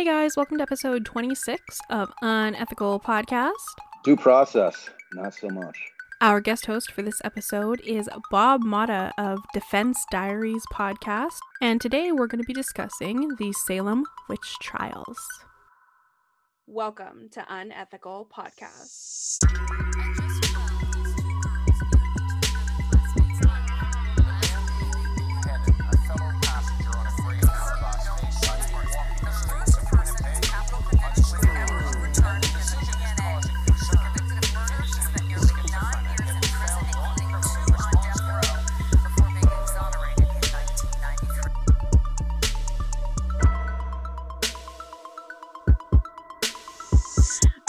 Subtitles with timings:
[0.00, 3.52] Hey guys, welcome to episode 26 of Unethical Podcast.
[4.02, 5.78] Due process, not so much.
[6.22, 12.12] Our guest host for this episode is Bob Motta of Defense Diaries podcast, and today
[12.12, 15.18] we're going to be discussing the Salem witch trials.
[16.66, 19.89] Welcome to Unethical Podcast.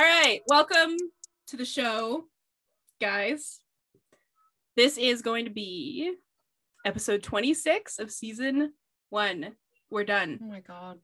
[0.02, 0.98] All right, welcome
[1.50, 2.26] to the show,
[3.00, 3.60] guys.
[4.76, 6.16] This is going to be
[6.84, 8.74] episode 26 of season
[9.12, 9.52] one.
[9.92, 10.40] We're done.
[10.42, 10.98] Oh my god.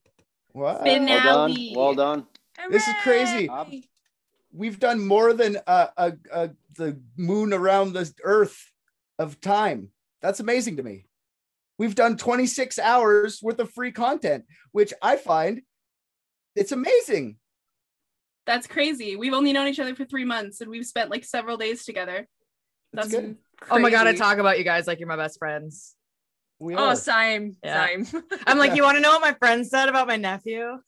[0.50, 0.82] What?
[0.82, 1.74] Finale.
[1.76, 2.26] Well done.
[2.56, 2.72] Well done.
[2.72, 3.48] This is crazy.
[4.52, 8.60] We've done more than uh, uh, uh, the moon around the earth
[9.20, 9.90] of time.
[10.22, 11.06] That's amazing to me.
[11.78, 15.62] We've done 26 hours worth of free content, which I find
[16.56, 17.36] it's amazing.
[18.48, 19.14] That's crazy.
[19.14, 22.26] We've only known each other for three months and we've spent like several days together.
[22.94, 23.36] That's That's good.
[23.70, 25.94] Oh my god, I talk about you guys like you're my best friends.
[26.58, 26.96] We Oh, are.
[26.96, 27.86] same, Yeah.
[27.86, 28.06] same.
[28.46, 30.78] I'm like, you want to know what my friend said about my nephew?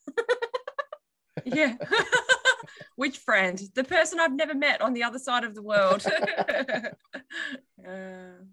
[1.45, 1.75] yeah.
[2.95, 3.61] Which friend?
[3.75, 6.03] The person I've never met on the other side of the world.
[7.87, 8.43] Uh,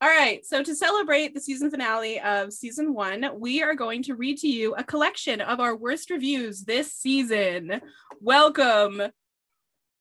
[0.00, 0.46] All right.
[0.46, 4.48] So to celebrate the season finale of season one, we are going to read to
[4.48, 7.80] you a collection of our worst reviews this season.
[8.20, 9.02] Welcome.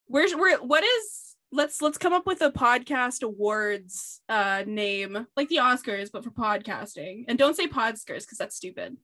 [0.05, 5.49] Where's where what is let's let's come up with a podcast awards uh name like
[5.49, 7.25] the Oscars, but for podcasting.
[7.27, 8.97] And don't say podskers because that's stupid.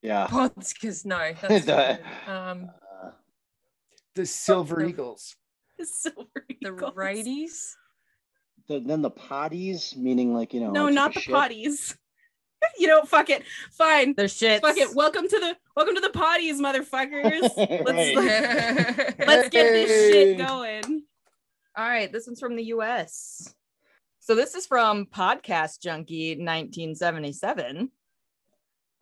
[0.00, 0.28] Yeah.
[0.28, 1.18] Podskers, no.
[1.42, 2.00] That's The- stupid.
[2.32, 2.70] um,
[3.04, 3.10] Uh,
[4.14, 5.34] the Silver the- Eagles.
[5.82, 6.94] Silver the Eagles.
[6.94, 7.72] righties.
[8.68, 10.70] The, then the potties, meaning like you know.
[10.70, 11.34] No, like not the shit.
[11.34, 11.96] potties.
[12.78, 13.42] you know, fuck it.
[13.72, 14.14] Fine.
[14.14, 14.62] They're shit.
[14.62, 14.94] Fuck it.
[14.94, 17.50] Welcome to the welcome to the potties, motherfuckers.
[17.84, 21.02] Let's let's get this shit going.
[21.76, 23.54] All right, this one's from the US.
[24.20, 27.90] So this is from Podcast Junkie 1977.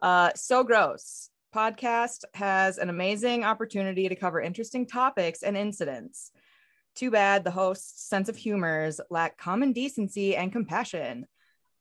[0.00, 1.30] Uh, so gross.
[1.54, 6.30] Podcast has an amazing opportunity to cover interesting topics and incidents.
[6.96, 11.26] Too bad the host's sense of humors lack common decency and compassion.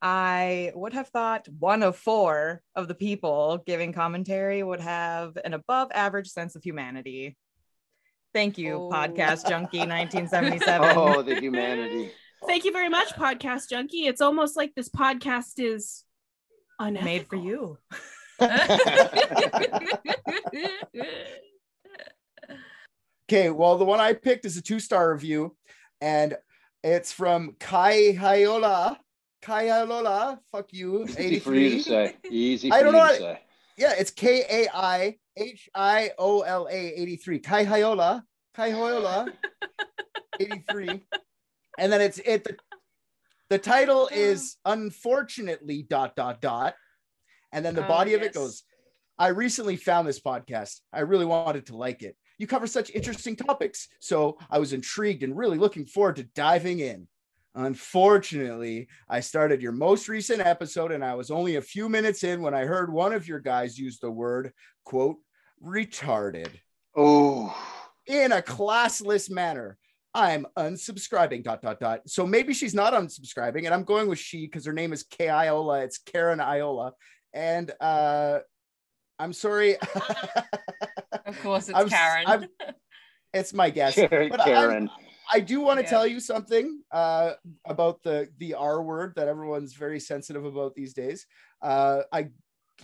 [0.01, 5.53] I would have thought one of four of the people giving commentary would have an
[5.53, 7.37] above average sense of humanity.
[8.33, 8.89] Thank you, Oh.
[8.91, 10.97] Podcast Junkie 1977.
[10.97, 12.11] Oh, the humanity.
[12.45, 14.05] Thank you very much, Podcast Junkie.
[14.07, 16.03] It's almost like this podcast is
[16.77, 17.05] unethical.
[17.05, 17.77] Made for you.
[23.27, 25.55] Okay, well, the one I picked is a two star review,
[25.99, 26.35] and
[26.83, 28.97] it's from Kai Hayola.
[29.41, 32.15] Kai Hayola, fuck you, Easy for you to say.
[32.29, 33.39] Easy for I don't you know to how- say.
[33.77, 37.39] Yeah, it's K A I H I O L A 83.
[37.39, 38.23] Kai Hayola.
[38.53, 39.27] Kai Hayola
[40.39, 41.03] 83.
[41.77, 42.55] And then it's it the,
[43.49, 46.75] the title is unfortunately dot dot dot.
[47.51, 48.63] And then the Oh, body of it goes,
[49.19, 50.79] I recently found this podcast.
[50.93, 52.15] I really wanted to like it.
[52.37, 53.87] You cover such interesting topics.
[53.99, 57.07] So I was intrigued and really looking forward to diving in.
[57.53, 62.41] Unfortunately, I started your most recent episode and I was only a few minutes in
[62.41, 64.51] when I heard one of your guys use the word,
[64.83, 65.17] quote,
[65.63, 66.49] retarded
[66.97, 67.55] Oh.
[68.07, 69.77] in a classless manner.
[70.13, 72.01] I'm unsubscribing, dot, dot, dot.
[72.07, 75.27] So maybe she's not unsubscribing, and I'm going with she because her name is K
[75.29, 75.81] Iola.
[75.83, 76.93] It's Karen Iola.
[77.33, 78.39] And uh,
[79.19, 79.77] I'm sorry.
[81.25, 82.23] of course, it's I'm Karen.
[82.27, 82.49] I'm-
[83.33, 83.95] it's my guess.
[83.95, 84.29] Karen.
[84.29, 84.89] But I'm- Karen.
[85.33, 85.89] I do want to Yeah.
[85.89, 87.33] tell you something uh,
[87.65, 91.25] about the the R word that everyone's very sensitive about these days.
[91.63, 92.27] Uh, I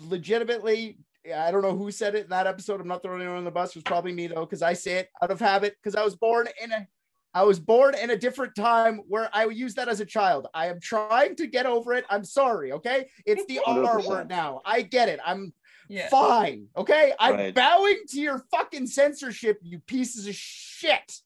[0.09, 0.97] legitimately,
[1.35, 2.81] I don't know who said it in that episode.
[2.81, 3.69] I'm not throwing anyone on the bus.
[3.69, 5.75] It was probably me though, because I say it out of habit.
[5.81, 6.87] Because I was born in a,
[7.35, 10.47] I was born in a different time where I would use that as a child.
[10.55, 12.05] I am trying to get over it.
[12.09, 12.71] I'm sorry.
[12.71, 14.07] Okay, it's the R 100%.
[14.07, 14.61] word now.
[14.65, 15.19] I get it.
[15.23, 15.53] I'm
[15.91, 16.09] yeah.
[16.09, 16.67] fine.
[16.75, 17.53] Okay, I'm Right.
[17.53, 21.19] bowing to your fucking censorship, you pieces of shit.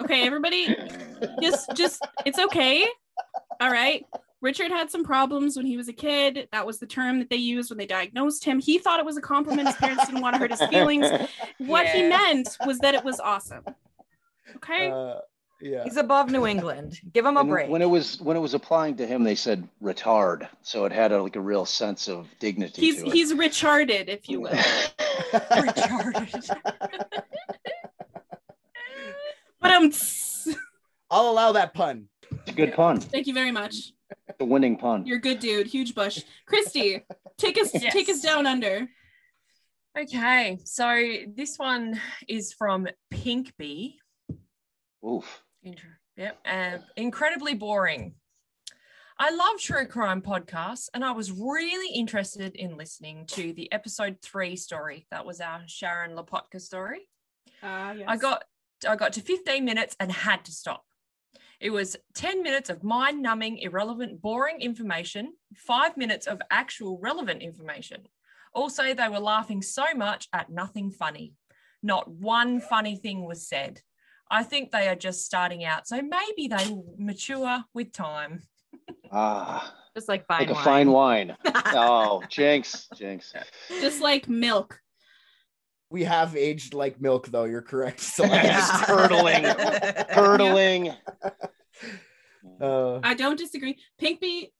[0.00, 0.74] Okay, everybody,
[1.42, 2.86] just just it's okay.
[3.60, 4.04] All right.
[4.40, 6.48] Richard had some problems when he was a kid.
[6.50, 8.58] That was the term that they used when they diagnosed him.
[8.58, 9.68] He thought it was a compliment.
[9.68, 11.06] His parents didn't want to hurt his feelings.
[11.58, 13.64] What he meant was that it was awesome.
[14.56, 14.90] Okay.
[14.90, 15.14] Uh,
[15.62, 15.84] Yeah.
[15.84, 16.98] He's above New England.
[17.12, 17.70] Give him a And break.
[17.70, 21.12] when it was when it was applying to him, they said retard, so it had
[21.12, 23.12] a, like a real sense of dignity He's to it.
[23.12, 24.50] he's retarded, if you will.
[25.32, 26.56] Retarded.
[29.60, 29.92] But um,
[31.10, 32.08] I'll allow that pun.
[32.30, 32.98] It's a good pun.
[33.00, 33.92] thank you very much.
[34.28, 35.06] It's a winning pun.
[35.06, 35.66] You're a good dude.
[35.68, 36.22] Huge bush.
[36.46, 37.04] Christy,
[37.38, 37.92] take us Yes.
[37.92, 38.88] take us down under.
[39.96, 41.02] Okay, so
[41.36, 43.98] this one is from Pink Bee.
[45.06, 45.42] Oof.
[46.16, 46.38] Yep.
[46.44, 48.14] And incredibly boring.
[49.18, 54.16] I love true crime podcasts, and I was really interested in listening to the episode
[54.22, 55.06] three story.
[55.10, 57.08] That was our Sharon Lapotka story.
[57.62, 58.06] Uh, yes.
[58.08, 58.44] I got
[58.88, 60.84] I got to 15 minutes and had to stop.
[61.60, 68.08] It was 10 minutes of mind-numbing, irrelevant, boring information, five minutes of actual relevant information.
[68.52, 71.34] Also, they were laughing so much at nothing funny.
[71.80, 73.80] Not one funny thing was said.
[74.32, 78.40] I think they are just starting out, so maybe they will mature with time.
[79.12, 80.64] Ah, Just like fine like a wine.
[80.64, 81.36] fine wine.
[81.74, 83.32] Oh, jinx, jinx.
[83.68, 84.80] just like milk.
[85.90, 87.44] We have aged like milk, though.
[87.44, 88.00] You're correct.
[88.16, 89.44] So Just curdling,
[90.12, 90.94] curdling.
[92.60, 93.78] uh, I don't disagree.
[93.98, 94.50] Pink Bee,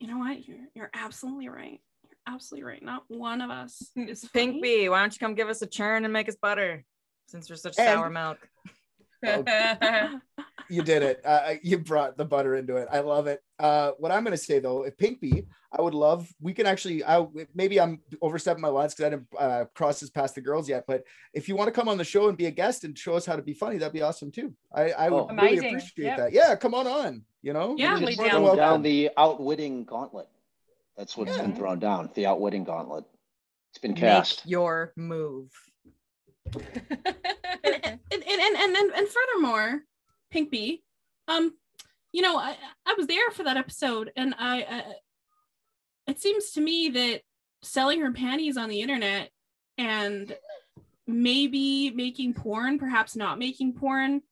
[0.00, 0.46] you know what?
[0.46, 1.80] You're you're absolutely right.
[2.04, 2.82] You're absolutely right.
[2.82, 4.62] Not one of us is Pink funny.
[4.62, 6.84] Bee, why don't you come give us a churn and make us butter
[7.26, 8.38] since we're such And- sour milk?
[10.70, 11.20] you did it.
[11.24, 12.88] Uh, you brought the butter into it.
[12.92, 13.42] I love it.
[13.58, 15.44] Uh, what I'm going to say though, if Pink Bee,
[15.76, 16.28] I would love.
[16.40, 17.04] We can actually.
[17.04, 20.68] I maybe I'm overstepping my lines because I didn't uh, cross this past the girls
[20.68, 20.84] yet.
[20.86, 21.04] But
[21.34, 23.26] if you want to come on the show and be a guest and show us
[23.26, 24.54] how to be funny, that'd be awesome too.
[24.74, 25.26] I, I would Oh.
[25.28, 25.68] really Amazing.
[25.76, 26.16] appreciate Yep.
[26.18, 26.32] that.
[26.32, 27.22] Yeah, come on on.
[27.42, 28.40] You know, Yeah, You're Totally Just more than down.
[28.40, 28.58] throw welcome.
[28.58, 30.28] down the outwitting gauntlet.
[30.96, 31.42] That's what's Yeah.
[31.42, 32.10] been thrown down.
[32.14, 33.04] The outwitting gauntlet.
[33.70, 34.44] It's been Make cast.
[34.46, 35.50] your move.
[36.54, 39.80] And and and and and, and furthermore,
[40.30, 40.82] Pink Bee,
[41.28, 41.54] um,
[42.12, 42.56] you know, I
[42.86, 44.84] I was there for that episode, and I, I
[46.06, 47.20] it seems to me that
[47.62, 49.30] selling her panties on the internet
[49.76, 50.34] and
[51.06, 54.22] maybe making porn, perhaps not making porn.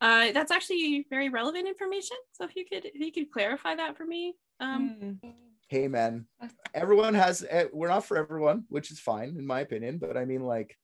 [0.00, 2.16] Uh, that's actually very relevant information.
[2.32, 5.34] So if you could, if you could clarify that for me, um, Mm.
[5.68, 6.26] hey man
[6.74, 10.24] everyone has eh, we're not for everyone which is fine in my opinion but i
[10.26, 10.76] mean like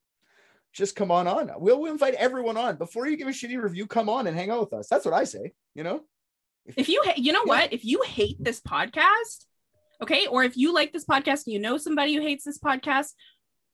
[0.78, 1.50] just come on on.
[1.58, 2.76] We'll, we'll invite everyone on.
[2.76, 4.88] Before you give a shitty review come on and hang out with us.
[4.88, 6.00] That's what i say you know?
[6.76, 7.52] If you ha- you know Yeah.
[7.52, 7.72] what?
[7.72, 9.44] If you hate this podcast
[10.02, 13.08] okay or if you like this podcast and you know somebody who hates this podcast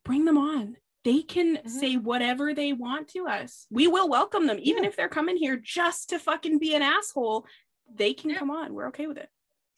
[0.04, 0.76] bring them on.
[1.04, 1.68] They can Mhm.
[1.68, 3.66] say whatever they want to us.
[3.70, 4.58] We will welcome them.
[4.60, 4.88] Even Yeah.
[4.88, 7.46] if they're coming here just to fucking be an asshole
[7.94, 8.38] they can Yeah.
[8.38, 8.72] come on.
[8.72, 9.28] We're okay with it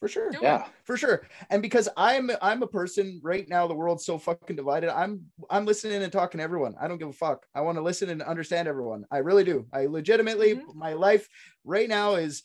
[0.00, 0.30] for sure.
[0.30, 0.42] Do it.
[0.42, 0.66] Yeah.
[0.84, 1.26] for sure.
[1.50, 4.90] And because i'm i'm a person right now the world's so fucking divided.
[4.94, 6.74] I'm i'm listening and talking to everyone.
[6.80, 7.46] I don't give a fuck.
[7.54, 9.04] I want to listen and understand everyone.
[9.10, 9.66] I really do.
[9.72, 10.74] I legitimately Mhm.
[10.74, 11.28] my life
[11.64, 12.42] right now is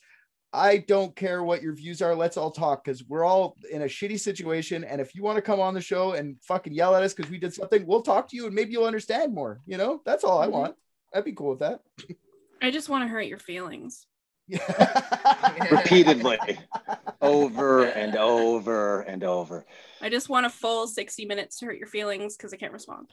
[0.54, 2.14] i don't care what your views are.
[2.14, 4.84] Let's all talk because we're all in a shitty situation.
[4.84, 7.30] And if you want to come on the show and fucking yell at us because
[7.30, 10.00] we did something we'll talk to you and maybe you'll understand more you know?
[10.06, 10.50] That's all i Mhm.
[10.52, 10.74] want.
[11.14, 11.80] I'd be cool with that.
[12.62, 14.06] I just want to hurt your feelings.
[14.48, 14.60] Yeah
[15.70, 16.38] Repeatedly.
[17.22, 19.64] Over and over and over.
[20.00, 23.10] i just want a full 60 minutes to hurt your feelings because i can't respond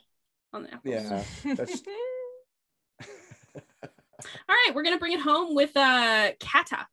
[0.52, 0.82] on the apples.
[1.44, 1.82] yeah that's
[3.02, 3.88] all
[4.48, 6.86] right we're gonna bring it home with uh kata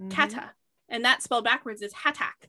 [0.00, 0.10] Mhm.
[0.10, 0.50] kata
[0.88, 2.48] and that spelled backwards is hatak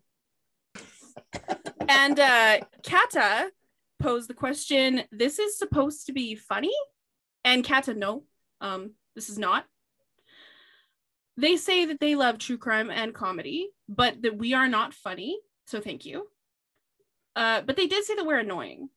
[1.88, 3.52] and uh kata
[4.00, 6.74] posed the question this is supposed to be funny
[7.44, 8.24] and kata no
[8.62, 9.66] um this is not
[11.38, 15.40] they say that they love true crime and comedy but that we are not funny
[15.66, 16.28] so thank you.
[17.36, 18.90] Uh but they did say that we're annoying.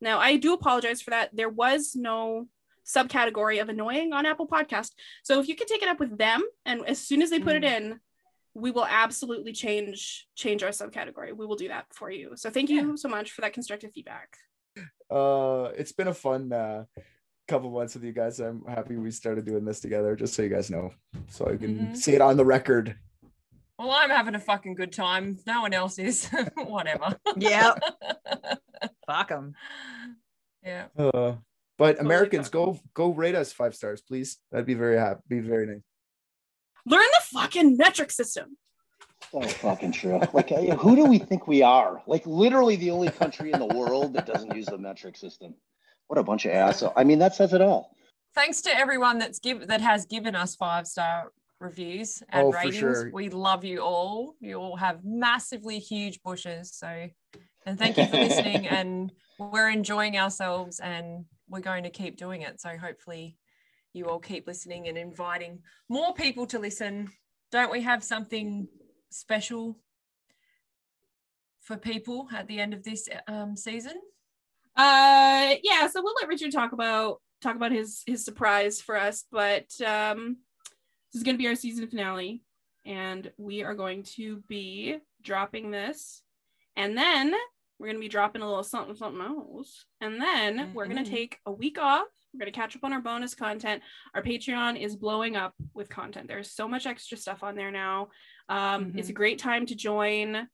[0.00, 1.30] Now i do apologize for that.
[1.34, 2.48] There was no
[2.86, 4.92] subcategory of annoying on apple podcast.
[5.22, 7.56] So if you could take it up with them and as soon as they put
[7.56, 8.00] it in
[8.54, 11.36] we will absolutely change change our subcategory.
[11.36, 12.32] We will do that for you.
[12.34, 14.36] So thank you so much for that constructive feedback.
[15.10, 16.84] Uh it's been a fun uh
[17.48, 20.50] couple months with you guys i'm happy we started doing this together just so you
[20.50, 20.92] guys know
[21.28, 21.96] so i can Mhm.
[21.96, 22.94] say it on the record
[23.78, 25.38] Well, I'm having a fucking good time.
[25.46, 26.28] No one else is.
[26.56, 27.16] Whatever.
[27.36, 27.74] Yeah.
[29.06, 29.54] Fuck them.
[30.64, 30.86] yeah.
[30.98, 31.36] uh
[31.78, 35.38] but Totally americans go go rate us five stars please that'd be very happy be
[35.40, 35.84] very nice
[36.86, 38.56] learn the fucking metric system
[39.32, 40.20] So fucking true.
[40.32, 42.02] Like, uh, who do we think we are?
[42.06, 45.54] Like, literally the only country in the world that doesn't use the metric system.
[46.08, 46.92] What a bunch of assholes.
[46.96, 47.94] I mean, that says it all.
[48.34, 52.76] Thanks to everyone that's give that has given us five star reviews and Oh, ratings.
[52.76, 53.10] sure.
[53.12, 54.34] We love you all.
[54.40, 56.72] You all have massively huge bushes.
[56.74, 57.08] So,
[57.66, 58.66] and thank you for listening.
[58.66, 62.60] and we're enjoying ourselves, and we're going to keep doing it.
[62.60, 63.36] So hopefully,
[63.92, 67.08] you all keep listening and inviting more people to listen.
[67.52, 68.66] Don't we have something
[69.10, 69.78] special
[71.60, 73.94] for people at the end of this um, season?
[74.78, 75.88] Uh, yeah.
[75.88, 80.38] So we'll let Richard talk about talk about his his surprise for us, but um,
[81.12, 82.42] this is going to be our season finale,
[82.86, 86.22] and we are going to be dropping this,
[86.76, 87.34] and then
[87.78, 91.10] we're going to be dropping a little something something else, and then we're going to
[91.10, 92.06] take a week off.
[92.32, 93.82] We're going to catch up on our bonus content.
[94.14, 96.28] Our Patreon is blowing up with content.
[96.28, 98.08] There's so much extra stuff on there now.
[98.48, 100.48] Um, It's a great time to join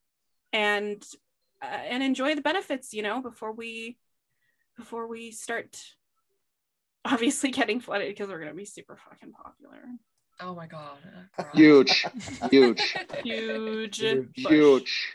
[0.53, 1.03] and
[1.61, 2.95] uh, and enjoy the benefits.
[2.95, 3.99] You know, before we
[4.77, 5.81] before we start
[7.05, 9.83] obviously getting flooded because we're going to be super fucking popular.
[10.41, 10.99] Oh my god.
[11.39, 12.05] uh, Huge,
[12.51, 13.99] huge, Huge.
[13.99, 14.29] Huge.
[14.37, 15.15] huge.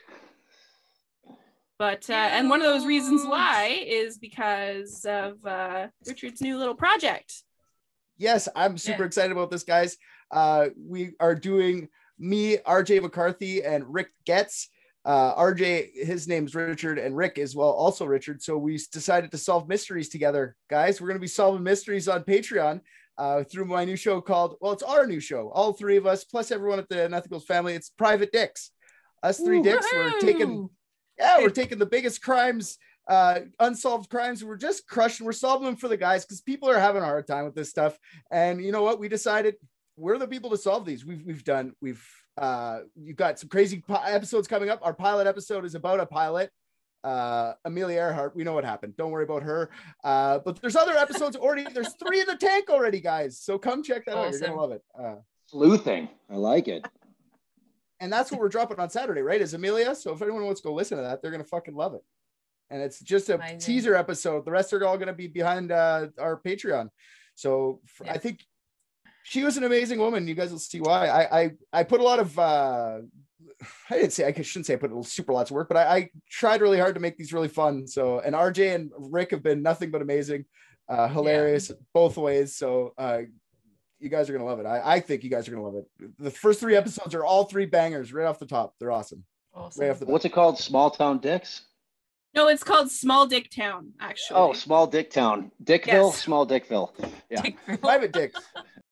[1.78, 6.76] But uh, and one of those reasons why is because of uh, Richard's new little
[6.76, 7.44] project.
[8.18, 9.08] yes, I'm super Yeah.
[9.08, 9.98] excited about this, guys.
[10.32, 11.88] Uh, we are doing
[12.18, 14.70] me, RJ McCarthy, and Rick Getz.
[15.10, 18.44] Uh, RJ, his name's Richard, and Rick is well, also Richard.
[18.44, 21.02] So we decided to solve mysteries together, guys.
[21.02, 22.82] We're going to be solving mysteries on Patreon
[23.18, 25.50] uh, through my new show called, well, it's our new show.
[25.50, 27.74] All three of us, plus everyone at the Unethicals family.
[27.74, 28.70] It's Private Dicks.
[29.24, 30.70] Us three dicks, we're taking
[31.18, 32.78] yeah, we're taking the biggest crimes,
[33.10, 34.46] uh, unsolved crimes.
[34.46, 35.26] We're just crushing.
[35.26, 37.72] We're solving them for the guys because people are having a hard time with this
[37.72, 37.98] stuff.
[38.30, 39.00] And you know what?
[39.00, 39.56] We decided
[39.98, 41.04] we're the people to solve these.
[41.04, 41.74] We've we've done.
[41.82, 42.06] We've
[42.40, 44.80] uh, you've got some crazy pi- episodes coming up.
[44.82, 46.52] Our pilot episode is about a pilot.
[47.04, 48.36] Uh, Amelia Earhart.
[48.36, 48.96] We know what happened.
[48.98, 49.70] Don't worry about her.
[50.04, 51.66] Uh, but there's other episodes already.
[51.74, 53.40] There's three in the tank already, guys.
[53.40, 54.32] So come check that out.
[54.32, 54.82] You're gonna love it.
[54.98, 55.16] Uh,
[55.48, 56.10] Sleuthing.
[56.30, 56.86] I like it.
[58.02, 59.42] and that's what we're dropping on Saturday, right?
[59.42, 59.96] Is Amelia?
[59.96, 62.04] So if anyone wants to go listen to that, they're gonna fucking love it.
[62.70, 63.60] And it's just a Amazing.
[63.60, 64.46] teaser episode.
[64.46, 66.90] The rest are all gonna be behind uh, our Patreon.
[67.36, 68.24] So f- I Yes.
[68.24, 68.46] think
[69.30, 70.28] she was an amazing woman.
[70.28, 71.08] You guys will see why.
[71.08, 73.00] I I, I put a lot of uh,
[73.90, 75.98] I didn't say I shouldn't say I put a super lots of work, but I,
[75.98, 77.88] I tried really hard to make these really fun.
[77.88, 80.46] So and RJ and Rick have been nothing but amazing,
[80.88, 82.56] uh, hilarious both ways.
[82.56, 83.22] So uh,
[84.00, 84.66] you guys are gonna love it.
[84.66, 86.12] I, I think you guys are gonna love it.
[86.18, 88.74] The first three episodes are all three bangers right off the top.
[88.80, 89.24] They're awesome.
[89.54, 89.82] Awesome.
[89.84, 90.06] Right off the.
[90.06, 90.58] What's it called?
[90.58, 91.64] Small Town Dicks?
[92.36, 94.38] No, it's called Small Dick Town, actually.
[94.40, 95.52] Oh, Small Dick Town.
[95.64, 96.22] Dickville, Yes.
[96.22, 96.94] Small Dickville.
[97.30, 97.42] Yeah.
[97.42, 97.82] Dickville.
[97.82, 98.40] Private dicks.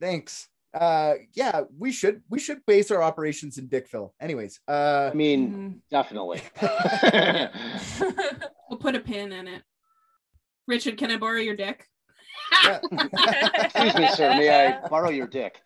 [0.00, 0.48] Thanks.
[0.72, 4.12] Uh, yeah, we should we should base our operations in Dickville.
[4.20, 6.42] Anyways, uh, I mean, definitely.
[8.70, 9.62] We'll put a pin in it.
[10.68, 11.84] Richard, can I borrow your dick?
[12.72, 14.32] Excuse me, sir.
[14.36, 15.60] May I borrow your dick?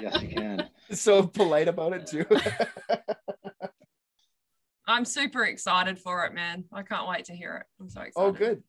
[0.00, 0.70] Yes, you can.
[0.90, 2.24] so polite about it too.
[4.86, 6.64] I'm super excited for it, man.
[6.72, 7.66] I can't wait to hear it.
[7.78, 8.26] I'm so excited.
[8.26, 8.62] oh, good.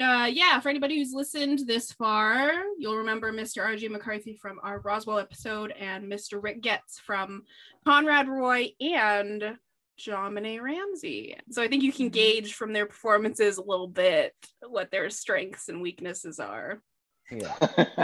[0.00, 4.80] Uh yeah for anybody who's listened this far you'll remember mr rj mccarthy from our
[4.80, 7.42] roswell episode and mr rick getz from
[7.84, 9.56] conrad roy and
[9.96, 11.36] john ramsey.
[11.50, 14.34] So i think you can gauge from their performances a little bit
[14.66, 16.82] what their strengths and weaknesses are.
[17.30, 17.54] Yeah,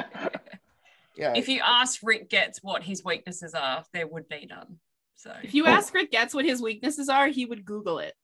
[1.17, 1.35] yeah.
[1.37, 4.79] If you ask Rick Getz what his weaknesses are, there would be none.
[5.23, 5.33] So.
[5.41, 8.15] If you ask rick getz what his weaknesses are he would google it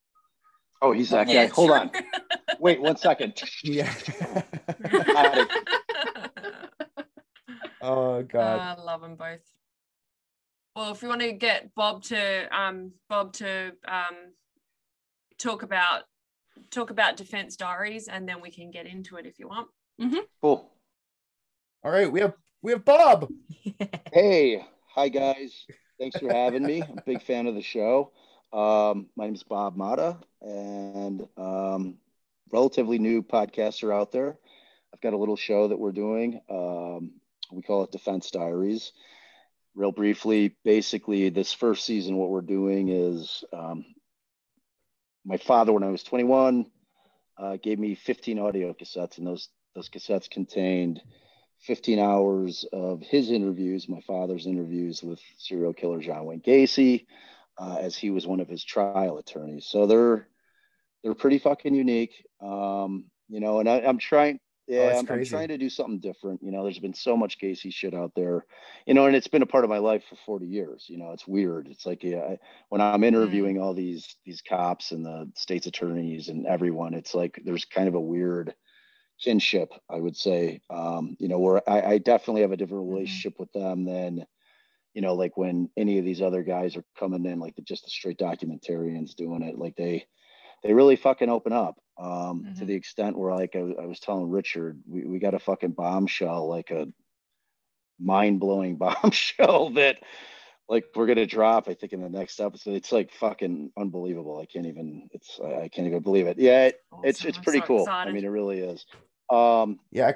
[0.82, 1.52] oh, he's that Yeah, guy.
[1.54, 1.90] Hold on.
[2.60, 3.40] Wait one second.
[3.64, 3.92] yeah.
[7.80, 8.60] Oh God.
[8.60, 9.40] I love them both.
[10.74, 14.32] Well, if you want to get Bob to um Bob to um
[15.38, 16.02] talk about
[16.70, 19.68] talk about Defense Diaries, and then we can get into it if you want.
[20.40, 20.70] Cool.
[21.84, 23.28] All right, we have we have Bob.
[24.12, 25.66] Hey, hi guys.
[26.00, 26.82] Thanks for having me.
[26.82, 28.10] I'm a big fan of the show.
[28.52, 31.98] Um, my name is Bob Motta, and um,
[32.52, 34.38] relatively new podcaster out there.
[34.92, 36.40] I've got a little show that we're doing.
[36.48, 37.12] Um,
[37.52, 38.92] we call it Defense Diaries.
[39.74, 43.84] Real briefly, basically, this first season, what we're doing is um,
[45.24, 46.66] my father, when I was 21,
[47.38, 51.00] uh, gave me 15 audio cassettes, and those those cassettes contained
[51.60, 57.06] 15 hours of his interviews, my father's interviews with serial killer John Wayne Gacy,
[57.58, 59.66] uh, as he was one of his trial attorneys.
[59.66, 60.28] So they're
[61.02, 63.60] they're pretty fucking unique, um, you know.
[63.60, 66.42] And I, I'm trying, yeah, that's I'm, I'm trying to do something different.
[66.42, 68.46] You know, there's been so much Gacy shit out there,
[68.86, 70.86] you know, and it's been a part of my life for 40 years.
[70.88, 71.68] You know, it's weird.
[71.68, 72.38] It's like yeah, I,
[72.68, 77.40] when I'm interviewing all these these cops and the state's attorneys and everyone, it's like
[77.44, 78.54] there's kind of a weird
[79.20, 80.60] kinship, I would say.
[80.70, 82.90] Um, you know, where I, I definitely have a different Mhm.
[82.90, 84.26] relationship with them than,
[84.98, 87.84] you know, like when any of these other guys are coming in, like the, just
[87.84, 90.04] the straight documentarians doing it, like they,
[90.64, 91.76] they really fucking open up.
[91.96, 92.66] Um, to Mhm.
[92.66, 96.48] the extent where like I, I was telling Richard, we, we got a fucking bombshell,
[96.48, 96.88] like a
[98.00, 99.98] mind blowing bombshell that
[100.68, 101.68] like we're gonna drop.
[101.68, 102.74] I think in the next episode.
[102.74, 104.40] It's like fucking unbelievable.
[104.40, 105.08] I can't even.
[105.12, 106.40] It's I I can't even believe it.
[106.40, 107.28] Yeah, it, it's Awesome.
[107.28, 107.82] it's I'm pretty so cool.
[107.82, 108.10] excited.
[108.10, 108.84] I mean, it really is.
[109.30, 110.14] Um, Yeah.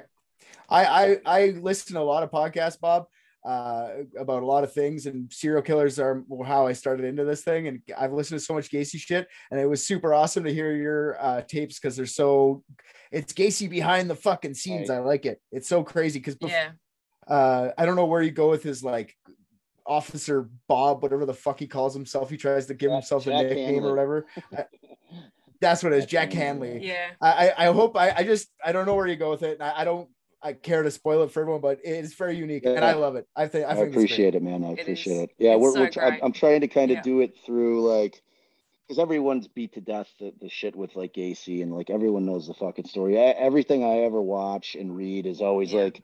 [0.69, 3.07] I, I I listen to a lot of podcasts, Bob,
[3.45, 7.43] uh, about a lot of things, and serial killers are how I started into this
[7.43, 7.67] thing.
[7.67, 10.73] And I've listened to so much Gacy shit, and it was super awesome to hear
[10.75, 12.63] your uh, tapes because they're so.
[13.11, 14.89] It's Gacy behind the fucking scenes.
[14.89, 14.95] Right.
[14.95, 15.39] I like it.
[15.51, 16.71] It's so crazy because Yeah.
[17.27, 19.15] uh, I don't know where you go with his like
[19.85, 22.29] Officer Bob, whatever the fuck he calls himself.
[22.29, 23.89] He tries to give Jack- himself a Jack nickname Hanley.
[23.89, 24.25] or whatever.
[25.61, 26.79] That's what it is, Jack Hanley.
[26.85, 27.11] Yeah.
[27.21, 29.61] I, I I hope I, I just I don't know where you go with it.
[29.61, 30.09] I, I don't
[30.43, 33.15] I care to spoil it for everyone, but it is very unique and I love
[33.15, 33.27] it.
[33.35, 34.63] I think I, I, think it's appreciate it, man.
[34.63, 35.23] I It appreciate is.
[35.23, 35.29] it.
[35.37, 36.19] Yeah, we're, so we're I'm.
[36.21, 37.01] I'm trying to kind of Yeah.
[37.01, 38.21] do it through like
[38.87, 42.47] because everyone's beat to death the, the shit with like Gacy and like everyone knows
[42.47, 43.17] the fucking story.
[43.17, 45.83] I, everything I ever watch and read is always Yeah.
[45.83, 46.01] like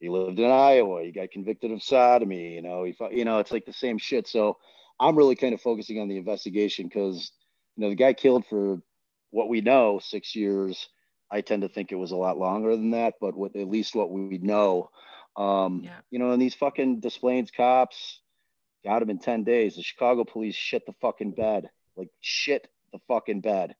[0.00, 3.38] he lived in Iowa, he got convicted of sodomy, you know, he fu- you know,
[3.38, 4.26] it's like the same shit.
[4.26, 4.56] So
[4.98, 7.30] I'm really kind of focusing on the investigation because
[7.76, 8.78] you know the guy killed for
[9.30, 10.88] what we know six years.
[11.32, 13.94] I tend to think it was a lot longer than that, but with at least
[13.96, 14.90] what we know,
[15.36, 16.00] um, Yeah.
[16.10, 18.20] you know, and these fucking Des Plaines cops
[18.84, 19.76] got him in 10 days.
[19.76, 23.74] The Chicago police shit the fucking bed, like shit the fucking bed.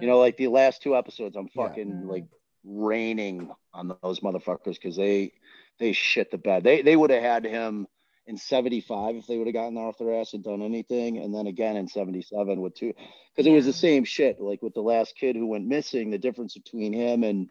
[0.00, 2.08] You know, like the last two episodes, I'm fucking Mm.
[2.08, 2.26] like
[2.64, 5.32] raining on those motherfuckers because they
[5.78, 6.64] they shit the bed.
[6.64, 7.86] They they would have had him
[8.26, 11.46] in 75 if they would have gotten off their ass and done anything, and then
[11.46, 12.92] again in 77 with two
[13.34, 14.40] because it was the same shit.
[14.40, 17.48] Like with the last kid who went missing, the difference between him and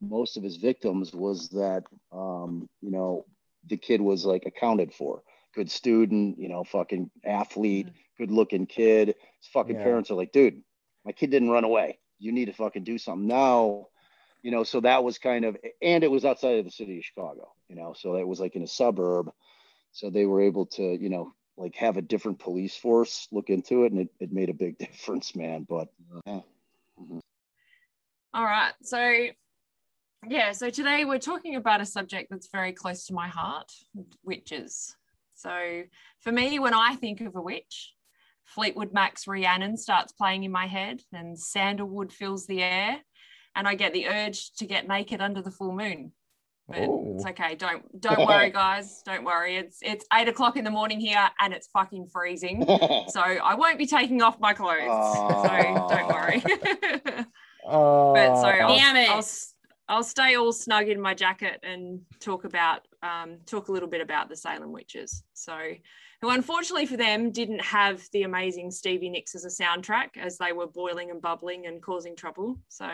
[0.00, 3.24] most of his victims was that um, you know,
[3.68, 5.22] the kid was like accounted for.
[5.54, 9.08] Good student, you know, fucking athlete, good looking kid.
[9.08, 9.84] His fucking Yeah.
[9.84, 10.62] parents are like, dude,
[11.04, 11.98] my kid didn't run away.
[12.18, 13.86] You need to fucking do something now.
[14.42, 17.04] You know, so that was kind of, and it was outside of the city of
[17.04, 19.30] Chicago, you know, so it was like in a suburb.
[19.94, 23.84] So they were able to, you know, like have a different police force look into
[23.84, 25.64] it, and it, it made a big difference, man.
[25.68, 25.88] But
[26.26, 26.40] yeah.
[27.00, 27.20] Mm-hmm.
[28.34, 28.72] All right.
[28.82, 29.26] So,
[30.28, 33.70] yeah, so today we're talking about a subject that's very close to my heart
[34.24, 34.96] witches.
[35.34, 35.84] So,
[36.20, 37.94] for me, when I think of a witch,
[38.46, 42.96] Fleetwood Mac's Rhiannon starts playing in my head and sandalwood fills the air,
[43.54, 46.10] and I get the urge to get naked under the full moon.
[46.68, 47.28] But it's Oh.
[47.30, 47.54] okay.
[47.56, 49.02] Don't don't worry, guys.
[49.04, 49.56] Don't worry.
[49.56, 52.64] It's it's eight o'clock in the morning here, and it's fucking freezing.
[53.08, 54.80] So I won't be taking off my clothes.
[54.84, 56.42] So don't worry.
[56.42, 57.22] Uh,
[58.14, 59.10] but so I'll, Damn it.
[59.10, 59.54] I'll, s-
[59.88, 64.00] I'll stay all snug in my jacket and talk about um, talk a little bit
[64.00, 65.22] about the Salem witches.
[65.34, 65.56] So,
[66.22, 70.52] who unfortunately for them didn't have the amazing Stevie Nicks as a soundtrack as they
[70.52, 72.58] were boiling and bubbling and causing trouble.
[72.68, 72.88] So,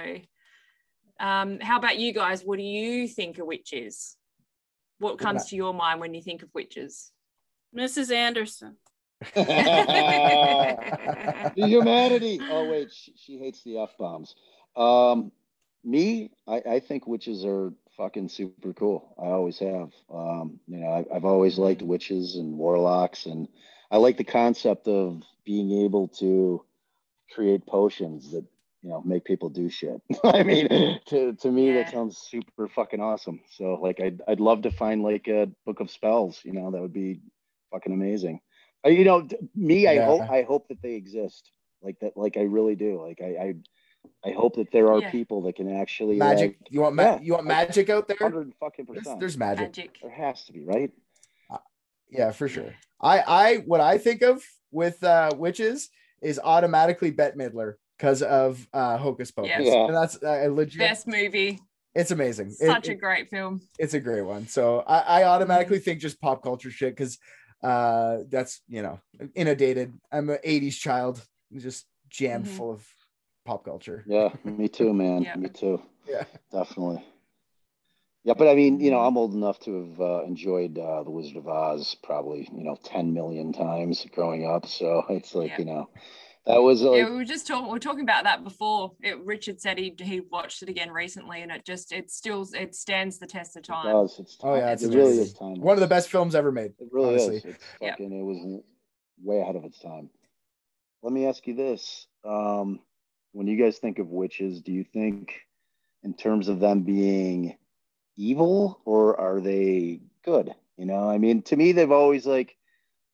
[1.20, 2.42] um, how about you guys?
[2.42, 4.16] What do you think a witch is?
[4.98, 7.12] What comes to your mind when you think of witches?
[7.76, 8.12] Mrs.
[8.12, 8.76] Anderson.
[9.34, 9.44] the
[11.56, 12.40] humanity.
[12.50, 14.34] Oh wait, she, she hates the f bombs.
[14.76, 15.30] Um,
[15.84, 19.14] me, I, I think witches are fucking super cool.
[19.18, 19.90] I always have.
[20.12, 23.46] Um, you know, I, I've always liked witches and warlocks, and
[23.90, 26.64] I like the concept of being able to
[27.34, 28.44] create potions that
[28.82, 30.00] you know make people do shit.
[30.24, 30.68] I mean,
[31.06, 31.82] to to me Yeah.
[31.82, 33.40] that sounds super fucking awesome.
[33.52, 36.40] So like, I'd I'd love to find like a book of spells.
[36.44, 37.20] You know, that would be
[37.72, 38.40] fucking amazing.
[38.84, 40.06] Uh, you know, t- me, I Yeah.
[40.06, 41.50] hope I hope that they exist.
[41.82, 43.02] Like that, like I really do.
[43.02, 43.54] Like I
[44.24, 45.10] I, I hope that there are Yeah.
[45.10, 46.56] people that can actually magic.
[46.60, 48.16] Like, You want ma- yeah, you want magic out there?
[48.20, 49.20] Hundred fucking There's, percent.
[49.20, 49.68] there's magic.
[49.76, 49.98] Magic.
[50.02, 50.90] there has to be, right?
[52.12, 52.74] Yeah, for sure.
[53.00, 55.90] I I what I think of with uh witches
[56.22, 59.50] is automatically Bette Midler because of uh Hocus Pocus.
[59.50, 59.66] Yes.
[59.66, 59.84] Yeah.
[59.86, 60.78] And that's uh, legit.
[60.78, 61.60] Best movie.
[61.94, 62.48] It's amazing.
[62.48, 63.60] It- Such a it- great film.
[63.78, 64.46] it's a great one.
[64.48, 67.18] So I, I automatically think just pop culture shit because
[67.62, 68.98] uh that's you know
[69.34, 69.92] inundated.
[70.10, 71.22] I'm an 80s child,
[71.56, 72.56] just jammed Mhm.
[72.56, 72.86] full of
[73.44, 74.02] pop culture.
[74.06, 75.22] Yeah, me too, man.
[75.22, 75.36] Yeah.
[75.36, 75.82] Me too.
[76.08, 76.24] Yeah.
[76.50, 77.04] Definitely.
[78.24, 79.00] Yeah, but I mean, you know.
[79.00, 82.76] I'm old enough to have uh, enjoyed uh, The Wizard of Oz probably, you know,
[82.84, 84.66] 10 million times growing up.
[84.66, 85.58] So it's like, Yeah.
[85.60, 85.88] you know,
[86.46, 87.66] that was like, yeah, we were just talking.
[87.66, 88.92] We were talking about that before.
[89.02, 92.74] It, Richard said he he watched it again recently, and it just it still it
[92.74, 93.86] stands the test of it time.
[93.92, 94.18] does.
[94.18, 95.24] It's Oh, yeah, it's it really amazing.
[95.24, 95.60] is time.
[95.60, 96.72] One of the best films ever made.
[96.78, 97.36] It really honestly.
[97.36, 97.44] is.
[97.44, 97.90] It's Yeah.
[97.92, 98.62] fucking, it was
[99.22, 100.08] way ahead of its time.
[101.02, 102.06] Let me ask you this.
[102.24, 102.80] Um,
[103.32, 105.34] when you guys think of witches, do you think
[106.02, 107.56] in terms of them being
[108.16, 110.54] evil or are they good?
[110.76, 112.56] You know, I mean, to me, they've always like,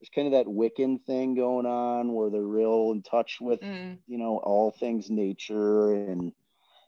[0.07, 3.99] there's kind of that Wiccan thing going on where they're real in touch with, Mm,
[4.07, 6.33] you know, all things nature and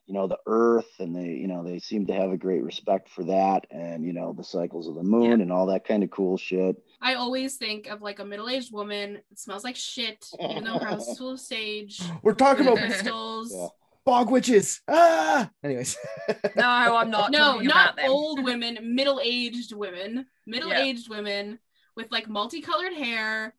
[0.06, 3.10] you know the earth and they you know they seem to have a great respect
[3.10, 6.10] for that and you know the cycles of the moon and all that kind of
[6.10, 10.64] cool shit I always think of like a middle-aged woman that smells like shit, even
[10.64, 13.52] though her house is full of sage, We're talking about crystals.
[13.54, 13.66] Yeah.
[14.06, 14.80] bog witches.
[14.88, 15.50] Ah.
[15.62, 15.96] Anyways.
[16.56, 17.30] No, I'm not.
[17.30, 18.10] no, not about them.
[18.10, 21.58] old women, middle-aged women, middle-aged women
[21.98, 23.54] with like multicolored hair.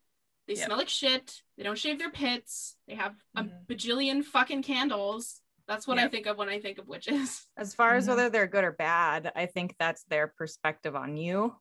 [0.48, 0.64] They Yep.
[0.66, 1.42] smell like shit.
[1.56, 2.74] They don't shave their pits.
[2.88, 3.66] They have a Mhm.
[3.66, 5.42] bajillion fucking candles.
[5.68, 7.46] That's what I think of when I think of witches.
[7.56, 8.08] As far as Mhm.
[8.08, 11.54] whether they're good or bad, I think that's their perspective on you.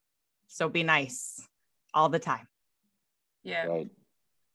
[0.47, 1.45] So be nice
[1.93, 2.47] all the time.
[3.43, 3.65] Yeah.
[3.67, 3.89] right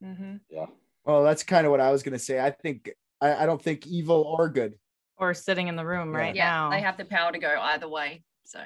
[0.01, 0.67] hmm yeah
[1.05, 2.39] Well, that's kind of what I was gonna say.
[2.41, 4.79] I think I, I don't think evil or good.
[5.17, 6.19] Or sitting in the room Yeah.
[6.19, 6.45] right Yeah.
[6.49, 6.71] now.
[6.71, 8.25] They have the power to go either way.
[8.45, 8.65] So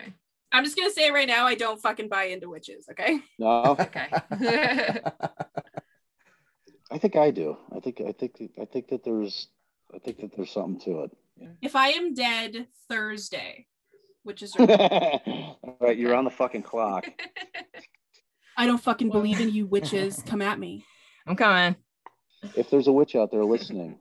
[0.52, 2.86] I'm just gonna say right now, I don't fucking buy into witches.
[2.90, 3.20] Okay.
[3.38, 4.08] no okay.
[6.90, 9.48] i think i do i think i think i think that there's
[9.94, 11.10] i think that there's something to it
[11.60, 13.66] If I am dead Thursday,
[14.22, 17.06] which is your all right you're on the fucking clock
[18.56, 20.20] I don't fucking believe in you witches.
[20.26, 20.84] Come at me.
[21.28, 21.76] I'm coming.
[22.56, 23.98] if there's a witch out there listening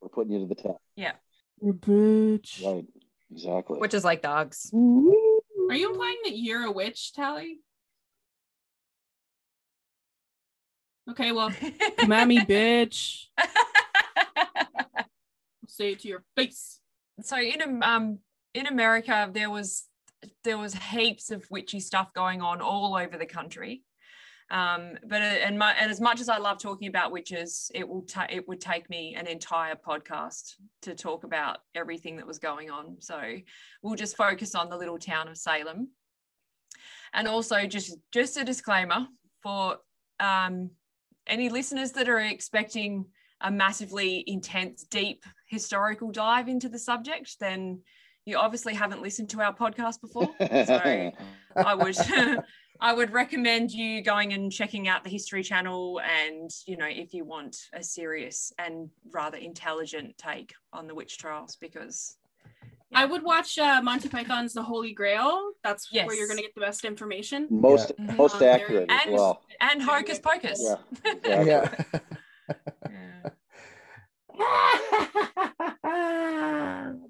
[0.00, 1.12] we're putting you to the test Yeah.
[1.60, 2.64] You're bitch.
[2.64, 2.86] right
[3.32, 4.70] exactly Which is like dogs.
[5.70, 7.60] Are you implying that you're a witch, Tally?
[11.08, 11.50] Okay, well,
[12.26, 13.26] me, bitch.
[13.38, 15.06] I'll
[15.68, 16.80] say it to your face.
[17.22, 18.18] so in um
[18.52, 19.84] in America there was
[20.42, 23.82] there was heaps of witchy stuff going on all over the country.
[24.50, 27.88] Um, but uh, and my, and as much as I love talking about witches, it
[27.88, 32.38] will ta- it would take me an entire podcast to talk about everything that was
[32.38, 32.96] going on.
[32.98, 33.20] So
[33.82, 35.90] we'll just focus on the little town of Salem.
[37.12, 39.06] And also just just a disclaimer
[39.42, 39.78] for
[40.18, 40.70] um,
[41.26, 43.06] any listeners that are expecting
[43.40, 47.80] a massively intense, deep historical dive into the subject, then
[48.26, 50.28] you obviously haven't listened to our podcast before.
[50.38, 51.12] So
[51.56, 51.96] I would
[52.82, 57.12] I would recommend you going and checking out the History Channel and you know if
[57.12, 62.16] you want a serious and rather intelligent take on the witch trials because
[62.92, 65.52] I would watch uh, Monty Python's The Holy Grail.
[65.62, 66.06] That's Yes.
[66.08, 67.46] where you're going to get the best information.
[67.50, 68.14] most Yeah.
[68.14, 68.54] most Mhm.
[68.54, 70.60] accurate as And- well and Hocus Pocus.
[70.62, 70.76] yeah
[71.12, 71.30] exactly.
[71.30, 71.44] Yeah.
[71.44, 73.30] Yeah.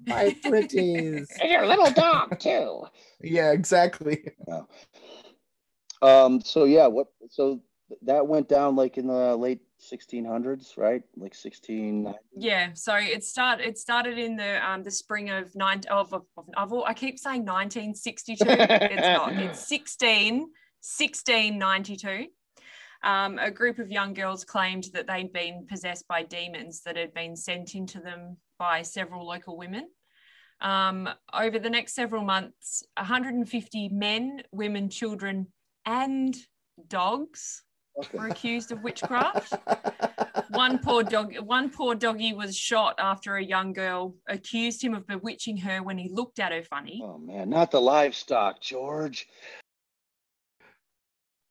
[0.07, 1.27] My pretties.
[1.41, 2.83] and your little dog too
[3.21, 4.23] Yeah, exactly.
[6.01, 6.41] Um.
[6.41, 6.87] So yeah.
[6.87, 7.07] What?
[7.29, 7.61] So
[8.03, 11.01] that went down like in the late 1600s, right?
[11.17, 12.13] Like 16.
[12.35, 13.67] Yeah, so it started.
[13.67, 17.19] It started in the um the spring of nine of of, of, of I keep
[17.19, 18.45] saying 1962.
[18.47, 19.33] it's not.
[19.41, 20.39] It's 16
[20.81, 22.27] 1692.
[23.03, 27.13] Um, a group of young girls claimed that they'd been possessed by demons that had
[27.13, 29.87] been sent into them by several local women.
[30.59, 35.47] Um, over the next several months, 150 men, women, children,
[35.85, 36.35] and
[36.87, 37.63] dogs
[38.13, 39.53] were accused of witchcraft
[40.51, 45.05] one poor dog one poor doggy was shot after a young girl accused him of
[45.05, 49.27] bewitching her when he looked at her funny Oh man, not the livestock, George.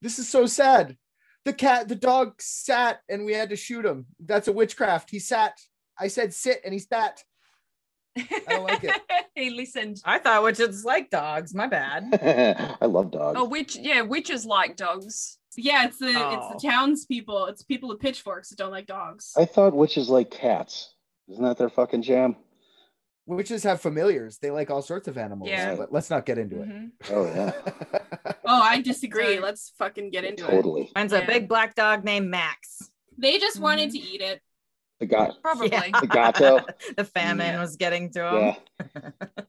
[0.03, 0.97] This is so sad.
[1.45, 4.07] The cat, the dog sat and we had to shoot him.
[4.19, 5.11] That's a witchcraft.
[5.11, 5.59] He sat.
[5.99, 7.23] I said sit and he sat.
[8.49, 9.01] Don't like it.
[9.35, 11.55] he listened I thought witches like dogs.
[11.55, 12.77] My bad.
[12.81, 13.39] I love dogs.
[13.41, 16.51] oh witch yeah witches like dogs Yeah, it's the Oh.
[16.53, 17.47] it's the townspeople.
[17.47, 19.33] It's people with pitchforks that don't like dogs.
[19.37, 20.95] I thought witches like cats.
[21.29, 22.37] Isn't that their fucking jam?
[23.27, 24.39] Witches have familiars.
[24.39, 25.49] They like all sorts of animals.
[25.51, 25.77] Yeah.
[25.77, 26.69] But let's not get into it.
[26.69, 26.91] Mhm.
[27.11, 27.53] Oh yeah,
[28.45, 29.39] Oh, I disagree.
[29.39, 30.51] Let's fucking get into it.
[30.51, 30.91] totally.
[30.97, 32.91] Mine's a big black dog named Max.
[33.17, 33.93] They just wanted Mhm.
[33.93, 34.41] to eat it.
[35.01, 36.01] The got probably Yeah.
[36.01, 36.61] the gato.
[36.97, 37.61] the famine Yeah.
[37.61, 38.55] was getting to him.
[38.85, 39.21] Yeah.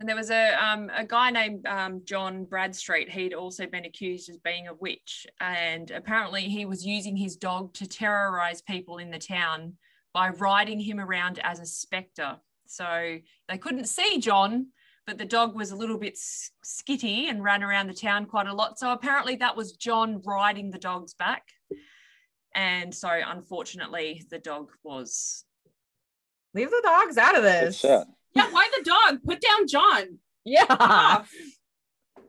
[0.00, 4.28] and there was a um a guy named um john bradstreet he'd also been accused
[4.30, 9.10] as being a witch and apparently he was using his dog to terrorize people in
[9.10, 9.72] the town
[10.14, 14.68] by riding him around as a specter so they couldn't see john
[15.06, 16.16] but the dog was a little bit
[16.64, 20.70] skitty and ran around the town quite a lot so apparently that was john riding
[20.70, 21.42] the dog's back
[22.58, 25.44] and so unfortunately the dog was
[26.54, 27.80] Leave the dogs out of this.
[27.80, 28.06] sad.
[28.34, 29.22] Yeah, why the dog?
[29.22, 30.18] Put down John.
[30.44, 31.24] Yeah.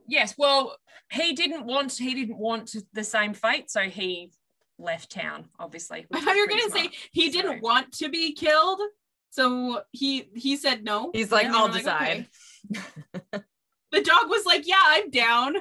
[0.07, 0.75] Yes, well,
[1.11, 4.31] he didn't want he didn't want the same fate, so he
[4.77, 5.45] left town.
[5.59, 6.93] Obviously, I thought you were gonna say smart.
[7.11, 7.59] he didn't Sorry.
[7.61, 8.81] want to be killed,
[9.29, 11.11] so he he said no.
[11.13, 12.27] He's like, I'll were decide.
[12.75, 13.43] okay.
[13.91, 15.55] The dog was like, yeah, I'm down.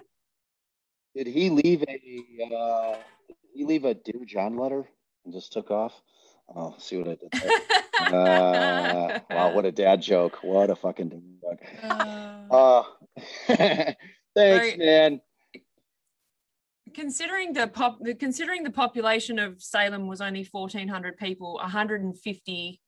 [1.15, 2.55] Did he leave a?
[2.55, 2.97] Uh,
[3.59, 4.87] did he leave a dear John letter
[5.25, 5.93] and just took off?
[6.55, 7.51] Oh, see what I did there.
[8.01, 10.39] Uh, Wow, what a dad joke.
[10.43, 11.83] What a fucking dad joke.
[11.83, 12.83] Uh, Uh,
[13.49, 13.97] thanks,
[14.37, 14.79] Right.
[14.79, 15.21] man.
[16.95, 22.03] considering the pop, considering the population of Salem was only fourteen hundred people, one hundred
[22.03, 22.81] and fifty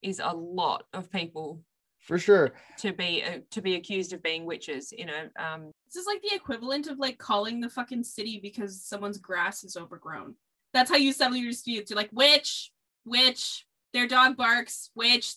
[0.00, 1.64] is a lot of people
[2.00, 2.52] For sure.
[2.78, 4.92] to be uh, to be accused of being witches.
[4.96, 8.82] You know, um, This is like the equivalent of like calling the fucking city because
[8.82, 10.34] someone's grass is overgrown.
[10.72, 11.90] That's how you settle your disputes.
[11.90, 12.70] You're like, witch,
[13.04, 15.34] witch, their dog barks, witch.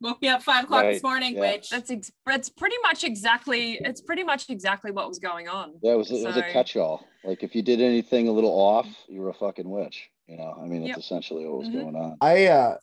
[0.00, 1.40] Woke me up five o'clock Right, this morning, yeah.
[1.40, 1.70] witch.
[1.70, 5.74] that's ex- that's pretty much exactly it's pretty much exactly what was going on.
[5.82, 7.04] Yeah, it was, it was a catch-all.
[7.24, 10.08] Like if you did anything a little off, you were a fucking witch.
[10.28, 10.98] You know, I mean, that's Yep.
[10.98, 11.80] essentially what was Mhm.
[11.82, 12.16] going on.
[12.20, 12.76] I uh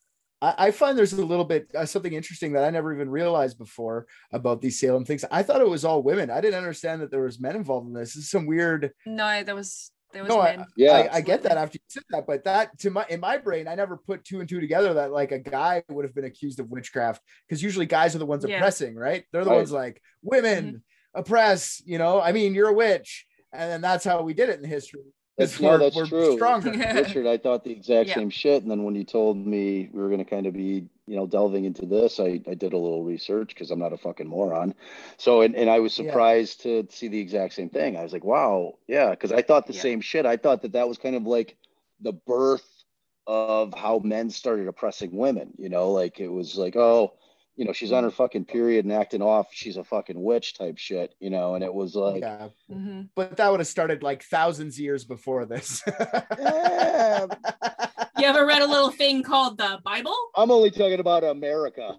[0.45, 3.57] I, I find there's a little bit uh, something interesting that I never even realized
[3.57, 5.25] before about these Salem things.
[5.31, 6.29] I thought it was all women.
[6.29, 8.13] I didn't understand that there was men involved in this.
[8.13, 8.91] This is some weird.
[9.05, 10.63] No, there was there was No, I.
[10.77, 10.93] Yeah.
[11.11, 13.67] I, I get that after you said that, but that to my in my brain,
[13.67, 16.59] I never put two and two together that like a guy would have been accused
[16.59, 18.57] of witchcraft because usually guys are the ones Yeah.
[18.57, 19.23] oppressing, right?
[19.31, 19.57] They're the Right.
[19.57, 20.83] ones like women
[21.15, 21.81] oppress.
[21.85, 24.69] You know, I mean, you're a witch, and then that's how we did it in
[24.69, 25.01] history.
[25.37, 26.35] 'Cause That's, no, we're- that's we're true.
[26.35, 26.71] Stronger.
[26.93, 28.15] Richard, I thought the exact Yeah.
[28.15, 28.61] same shit.
[28.61, 31.27] And then when you told me we were going to kind of be, you know,
[31.27, 34.73] delving into this, I, I did a little research because I'm not a fucking moron.
[35.17, 36.05] So, and, and I was Yeah.
[36.05, 37.97] surprised to see the exact same thing.
[37.97, 39.81] I was like, wow, yeah, because I thought the Yeah.
[39.81, 40.25] same shit.
[40.25, 41.57] I thought that that was kind of like
[41.99, 42.67] the birth
[43.27, 47.13] of how men started oppressing women, you know, like it was like, oh,
[47.55, 49.47] you know, she's on her fucking period and acting off.
[49.51, 53.09] She's a fucking witch type shit, you know, and it was like, yeah, Mhm.
[53.15, 55.81] but that would have started like thousands of years before this.
[55.87, 57.27] "Eh,
[58.17, 60.15] you ever read a little thing called the Bible?
[60.35, 61.97] I'm only talking about America.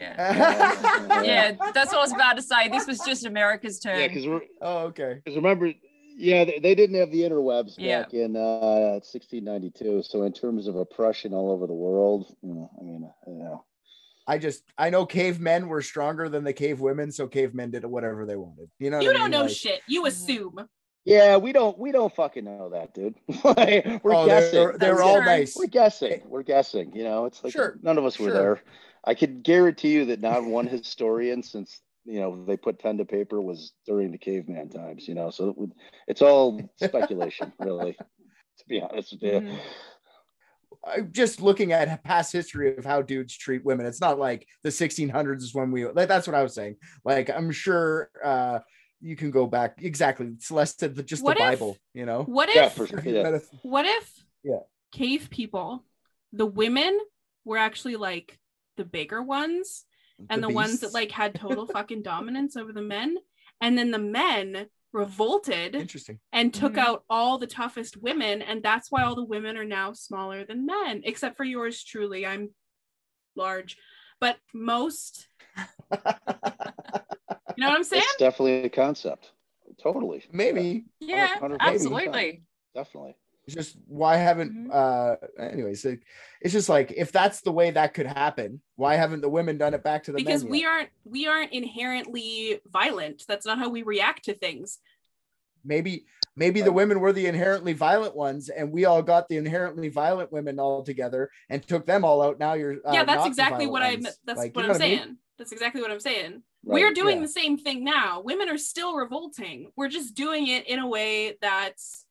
[0.00, 1.22] Yeah.
[1.22, 2.68] yeah, that's what I was about to say.
[2.68, 3.98] This was just America's turn.
[4.00, 4.26] Yeah, because
[4.62, 5.20] oh, okay.
[5.22, 5.72] Because remember,
[6.16, 8.02] yeah, they, they didn't have the interwebs Yeah.
[8.02, 10.02] back in uh, 1692.
[10.02, 13.64] So in terms of oppression all over the world, you know, I mean, you know,
[14.30, 18.24] I just I know cavemen were stronger than the cave women, so cavemen did whatever
[18.26, 18.70] they wanted.
[18.78, 19.30] You know, You don't mean?
[19.32, 19.80] know Like, shit.
[19.88, 20.68] You assume.
[21.04, 23.16] yeah, we don't we don't fucking know that, dude.
[23.44, 24.52] We're oh, guessing.
[24.52, 25.56] they're, they're That's all nice.
[25.56, 26.22] We're guessing.
[26.26, 26.94] We're guessing.
[26.94, 28.62] You know, it's like Sure, none of us were there.
[29.04, 33.04] I could guarantee you that not one historian since you know they put pen to
[33.04, 35.08] paper was during the caveman times.
[35.08, 35.72] You know, so it would,
[36.06, 37.96] it's all speculation, really.
[38.58, 39.40] To be honest with you.
[39.40, 39.58] Mhm.
[40.86, 43.86] I'm just looking at past history of how dudes treat women.
[43.86, 46.76] It's not like the 1600s is when we like that's what I was saying.
[47.04, 48.60] Like I'm sure uh
[49.00, 50.26] you can go back exactly.
[50.34, 52.22] It's less to the, just What the if- Bible, you know.
[52.22, 53.00] What Yeah, if for sure.
[53.04, 53.38] Yeah.
[53.62, 54.60] what if Yeah.
[54.92, 55.84] cave people,
[56.32, 56.98] the women
[57.44, 58.38] were actually like
[58.76, 59.84] the bigger ones
[60.28, 63.16] and the, ones that like had total fucking dominance over the men
[63.62, 66.18] and then the men revolted interesting.
[66.32, 66.78] and took Mhm.
[66.78, 70.66] out all the toughest women and that's why all the women are now smaller than
[70.66, 72.50] men except for yours truly i'm
[73.36, 73.76] large
[74.20, 75.28] but most
[75.92, 75.98] you
[77.58, 79.32] know what i'm saying It's definitely a concept.
[79.80, 80.24] Totally.
[80.32, 81.58] Maybe Yeah, 100%.
[81.60, 82.42] absolutely.
[82.74, 83.14] Definitely.
[83.46, 84.70] It's just why haven't Mhm.
[84.72, 86.00] uh anyways it,
[86.40, 89.74] it's just like if that's the way that could happen why haven't the women done
[89.74, 90.68] it back to the because men we yet?
[90.68, 93.24] aren't we aren't inherently violent.
[93.26, 94.78] That's not how we react to things.
[95.64, 99.88] Maybe maybe the women were the inherently violent ones and we all got the inherently
[99.88, 102.38] violent women all together and took them all out.
[102.38, 104.84] Now you're uh, yeah that's exactly violent what i'm that's Like, what you i'm know
[104.84, 104.98] I mean?
[104.98, 105.16] saying.
[105.38, 106.42] That's exactly what i'm saying.
[106.62, 107.22] Right, we're doing yeah.
[107.22, 108.20] the same thing now.
[108.20, 109.72] Women are still revolting.
[109.76, 112.04] We're just doing it in a way that's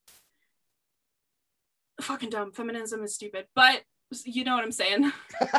[2.01, 3.81] fucking dumb feminism is stupid but
[4.25, 5.11] you know what i'm saying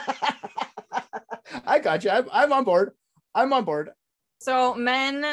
[1.66, 2.10] I got you.
[2.10, 2.92] I'm, I'm on board.
[3.34, 3.90] I'm on board.
[4.40, 5.24] So men,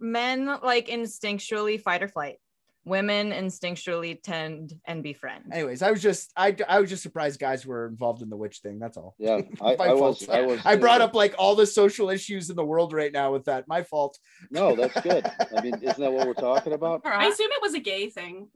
[0.00, 2.36] men like instinctually fight or flight.
[2.84, 5.52] Women instinctually tend and befriend.
[5.52, 8.60] Anyways, I was just I I was just surprised guys were involved in the witch
[8.62, 8.78] thing.
[8.78, 9.16] That's all.
[9.18, 9.40] Yeah.
[9.60, 10.38] I, My I was fault.
[10.38, 11.04] I was I brought too.
[11.04, 13.66] up like all the social issues in the world right now with that.
[13.66, 14.16] My fault.
[14.52, 15.28] No, that's good.
[15.56, 17.02] I mean, isn't that what we're talking about?
[17.04, 18.48] I assume it was a gay thing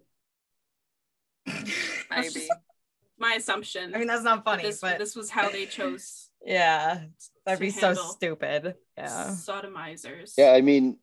[2.10, 2.48] maybe.
[3.18, 7.02] my assumption I mean, that's not funny, this, but this was how they chose yeah,
[7.44, 8.76] that'd be so stupid.
[8.96, 9.26] Yeah.
[9.30, 10.96] sodomizers Yeah, I mean,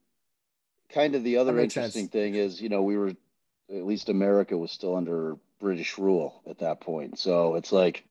[0.89, 2.12] kind of the other interesting sense.
[2.12, 3.10] thing is, you know, we were
[3.69, 7.19] at least America was still under British rule at that point.
[7.19, 8.06] So it's like,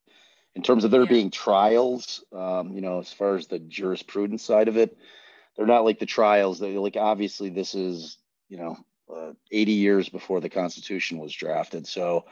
[0.54, 1.08] in terms of there Yeah.
[1.08, 4.96] being trials, um, you know, as far as the jurisprudence side of it,
[5.56, 6.58] they're not like the trials.
[6.58, 8.76] They like obviously this is, you know,
[9.14, 11.86] uh, 80 years before the Constitution was drafted.
[11.86, 12.24] So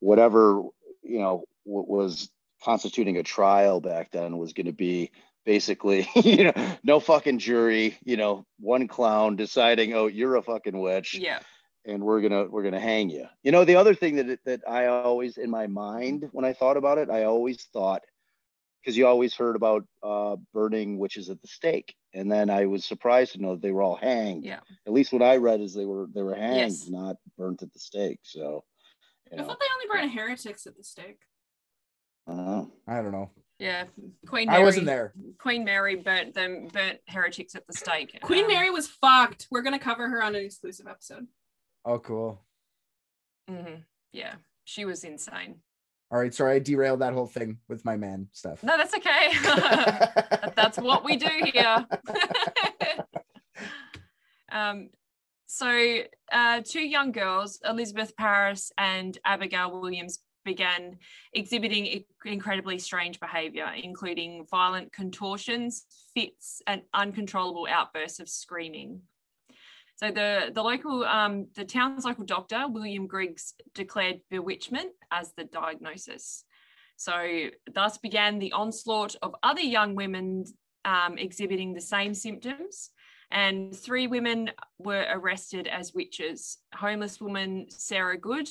[0.00, 0.62] whatever
[1.02, 2.28] you know what was
[2.62, 5.10] constituting a trial back then was going to be
[5.44, 6.52] basically you know
[6.84, 11.40] no fucking jury you know one clown deciding oh you're a fucking witch Yeah.
[11.84, 14.86] and we're gonna we're gonna hang you you know the other thing that that i
[14.86, 18.02] always in my mind when i thought about it i always thought
[18.80, 22.84] because you always heard about uh, burning witches at the stake, and then I was
[22.84, 24.44] surprised to know that they were all hanged.
[24.44, 24.60] Yeah.
[24.86, 26.88] At least what I read is they were they were hanged, Yes.
[26.88, 28.20] not burnt at the stake.
[28.22, 28.64] So,
[29.30, 31.20] you I know, thought they only burn heretics at the stake.
[32.26, 32.72] I don't know.
[32.86, 33.30] I don't know.
[33.58, 33.84] Yeah,
[34.26, 34.64] Queen I Mary.
[34.64, 35.12] wasn't there.
[35.38, 38.18] Queen Mary burnt them, burnt heretics at the stake.
[38.22, 39.46] Queen Um, Mary was fucked.
[39.50, 41.26] We're gonna cover her on an exclusive episode.
[41.84, 42.44] Oh, cool.
[43.48, 45.62] mhm, Yeah, she was insane.
[46.12, 48.62] All right, sorry, I derailed that whole thing with my man stuff.
[48.62, 49.32] No, that's okay.
[50.54, 51.86] that's what we do here.
[54.52, 54.90] um,
[55.46, 60.98] so, uh, two young girls, Elizabeth Parris and Abigail Williams, began
[61.32, 69.00] exhibiting incredibly strange behavior, including violent contortions, fits, and uncontrollable outbursts of screaming.
[70.02, 75.44] So the the local um, the town's local doctor William Griggs declared bewitchment as the
[75.44, 76.44] diagnosis.
[76.96, 80.44] So thus began the onslaught of other young women
[80.84, 82.90] um, exhibiting the same symptoms.
[83.30, 88.48] And three women were arrested as witches homeless woman Sarah Good,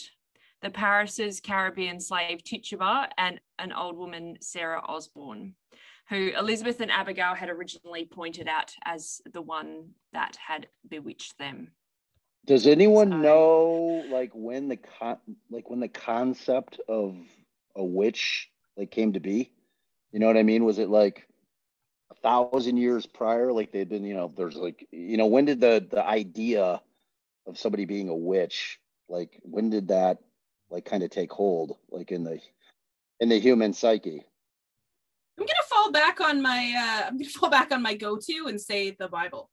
[0.61, 5.55] the Parris's Caribbean slave Tituba, and an old woman Sarah Osborne,
[6.09, 11.71] who Elizabeth and Abigail had originally pointed out as the one that had bewitched them.
[12.45, 15.17] Does anyone So- know like when the con
[15.49, 17.15] like when the concept of
[17.75, 19.51] a witch like came to be?
[20.11, 20.65] You know what I mean?
[20.65, 21.27] Was it like
[22.09, 23.53] a thousand years prior?
[23.53, 26.81] Like they'd been, you know, there's like you know, when did the the idea
[27.47, 30.17] of somebody being a witch, like when did that
[30.69, 32.39] like kind of take hold, like in the
[33.19, 34.23] in the human psyche?
[35.41, 36.73] I'm gonna fall back on my
[37.03, 39.49] uh I'm gonna fall back on my go-to and say the Bible.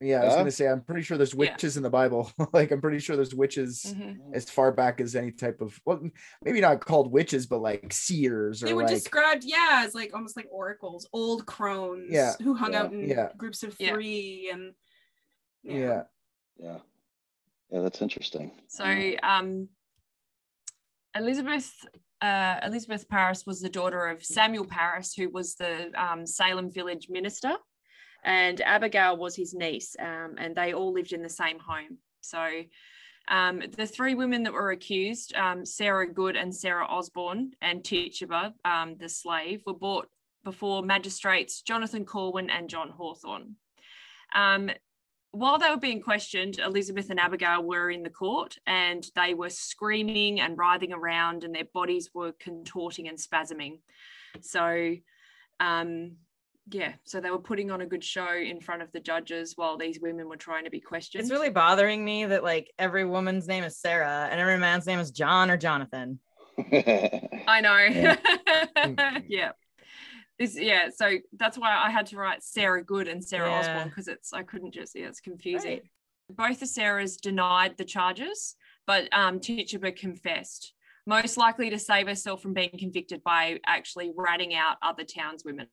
[0.00, 1.38] Yeah, I was gonna say I'm pretty sure there's Yeah.
[1.38, 2.30] witches in the Bible.
[2.52, 4.18] like I'm pretty sure there's witches Mhm.
[4.34, 6.02] as far back as any type of well,
[6.42, 10.12] maybe not called witches, but like seers or They were like described, yeah, as like
[10.14, 12.32] almost like oracles, old crones Yeah.
[12.42, 12.82] who hung Yeah.
[12.82, 13.28] out in Yeah.
[13.36, 13.92] groups of Yeah.
[13.94, 14.74] three and
[15.62, 16.02] yeah.
[16.58, 16.78] Yeah.
[17.70, 18.52] Yeah, that's interesting.
[18.68, 18.84] So
[19.22, 19.68] um,
[21.14, 21.72] Elizabeth
[22.24, 27.08] uh, Elizabeth Parris was the daughter of Samuel Parris, who was the um, Salem village
[27.10, 27.54] minister,
[28.24, 31.98] and Abigail was his niece, um, and they all lived in the same home.
[32.22, 32.62] So
[33.28, 38.54] um, the three women that were accused, um, Sarah Good and Sarah Osborne and Tituba,
[38.64, 40.08] um, the slave, were brought
[40.44, 43.56] before magistrates Jonathan Corwin and John Hawthorne.
[45.34, 49.50] While they were being questioned, Elizabeth and Abigail were in the court and they were
[49.50, 53.80] screaming and writhing around and their bodies were contorting and spasming.
[54.40, 54.94] So,
[55.58, 56.12] um,
[56.70, 59.76] yeah, so they were putting on a good show in front of the judges while
[59.76, 61.22] these women were trying to be questioned.
[61.22, 65.00] It's really bothering me that like every woman's name is Sarah and every man's name
[65.00, 66.20] is John or Jonathan.
[66.58, 69.20] I know.
[69.26, 69.50] Yeah.
[70.38, 70.46] Yeah.
[70.46, 73.60] This, yeah, so that's why I had to write Sarah Good and Sarah Yeah.
[73.60, 75.80] Osborne because it's I couldn't just yeah, it's confusing.
[76.28, 76.50] Right.
[76.50, 80.72] Both the Sarahs denied the charges, but um, Tituba confessed,
[81.06, 85.66] most likely to save herself from being convicted by actually ratting out other townswomen.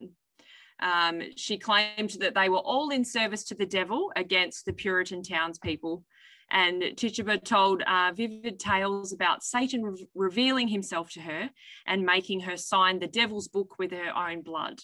[0.82, 5.24] Um, she claimed that they were all in service to the devil against the Puritan
[5.24, 6.04] townspeople.
[6.52, 11.50] And Tituba told uh, vivid tales about Satan re- revealing himself to her
[11.88, 14.80] and making her sign the devil's book with her own blood.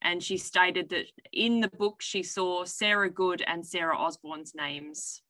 [0.00, 5.22] And she stated that in the book she saw Sarah Good and Sarah Osborne's names.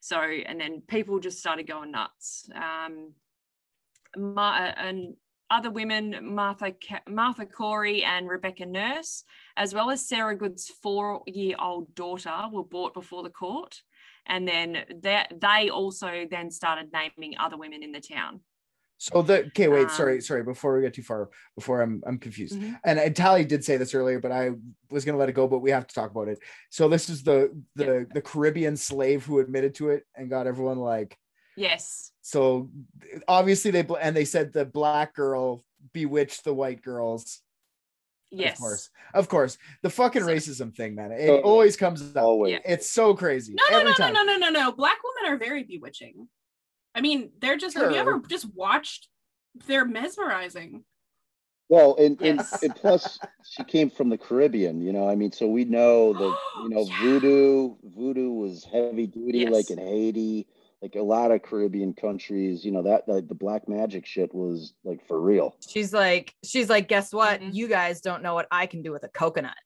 [0.00, 2.48] So, and then people just started going nuts.
[2.54, 3.14] Um,
[4.16, 5.16] Ma- and
[5.50, 6.74] other women, Martha
[7.08, 9.24] Martha Corey and Rebecca Nurse,
[9.56, 13.82] as well as Sarah Good's four-year-old daughter, were brought before the court,
[14.28, 18.40] and then that they also then started naming other women in the town.
[19.00, 20.42] So the okay, wait, sorry, Um, sorry.
[20.42, 22.58] Before we get too far, before I'm I'm confused.
[22.58, 22.80] Mhm.
[22.84, 24.50] And, and Tally did say this earlier, but I
[24.90, 25.46] was gonna let it go.
[25.46, 26.40] But we have to talk about it.
[26.70, 30.78] So this is the the the Caribbean slave who admitted to it and got everyone
[30.78, 31.16] like.
[31.56, 32.10] Yes.
[32.22, 32.70] So
[33.28, 37.40] obviously they and they said the black girl bewitched the white girls.
[38.30, 38.54] Yes.
[38.54, 39.58] Of course, of course.
[39.82, 41.12] The fucking So- racism thing, man.
[41.12, 41.42] It Totally.
[41.42, 42.22] always comes up.
[42.22, 42.52] Always.
[42.52, 42.58] Yeah.
[42.64, 43.54] It's so crazy.
[43.54, 44.12] No, no, Every no, time.
[44.12, 44.72] no, no, no, no, no.
[44.72, 46.28] Black women are very bewitching.
[46.94, 49.08] I mean, they're just have you ever just watched
[49.66, 50.84] they're mesmerizing.
[51.70, 52.62] Well, and, and, Yes.
[52.62, 55.08] and plus she came from the Caribbean, you know.
[55.08, 57.02] I mean, so we know that you know Yeah.
[57.02, 57.74] voodoo.
[57.84, 59.52] Voodoo was heavy duty, Yes.
[59.52, 60.46] like in Haiti,
[60.82, 62.64] like a lot of Caribbean countries.
[62.64, 65.56] You know that like, the black magic shit was like for real.
[65.66, 67.40] She's like, she's like, guess what?
[67.40, 67.54] Mhm.
[67.54, 69.56] You guys don't know what I can do with a coconut.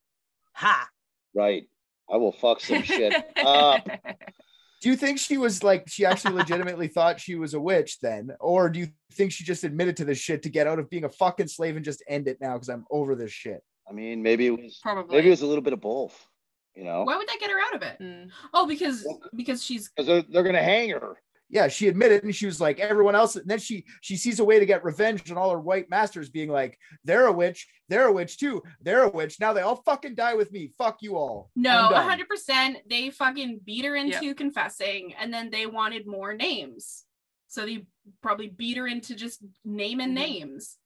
[0.54, 0.88] Ha.
[1.34, 1.64] Right.
[2.12, 3.86] I will fuck some shit up.
[4.82, 8.30] Do you think she was like she actually legitimately thought she was a witch then,
[8.40, 11.04] or do you think she just admitted to this shit to get out of being
[11.04, 13.62] a fucking slave and just end it now because I'm over this shit?
[13.88, 15.14] I mean, maybe it was Probably.
[15.16, 16.26] maybe it was a little bit of both.
[16.74, 17.98] You know, Why would that get her out of it?
[18.00, 18.30] Mm.
[18.54, 21.18] Oh, because because she's because they're, they're gonna hang her.
[21.50, 23.36] Yeah, she admitted, and she was like everyone else.
[23.36, 26.30] And then she she sees a way to get revenge on all her white masters,
[26.30, 29.38] being like, "They're a witch, they're a witch too, they're a witch.
[29.38, 30.72] Now they all fucking die with me.
[30.78, 32.78] Fuck you all." no, I'm hundred percent.
[32.88, 37.04] They fucking beat her into confessing, and then they wanted more names,
[37.48, 37.84] so they
[38.22, 40.14] probably beat her into just naming Mhm.
[40.14, 40.78] names,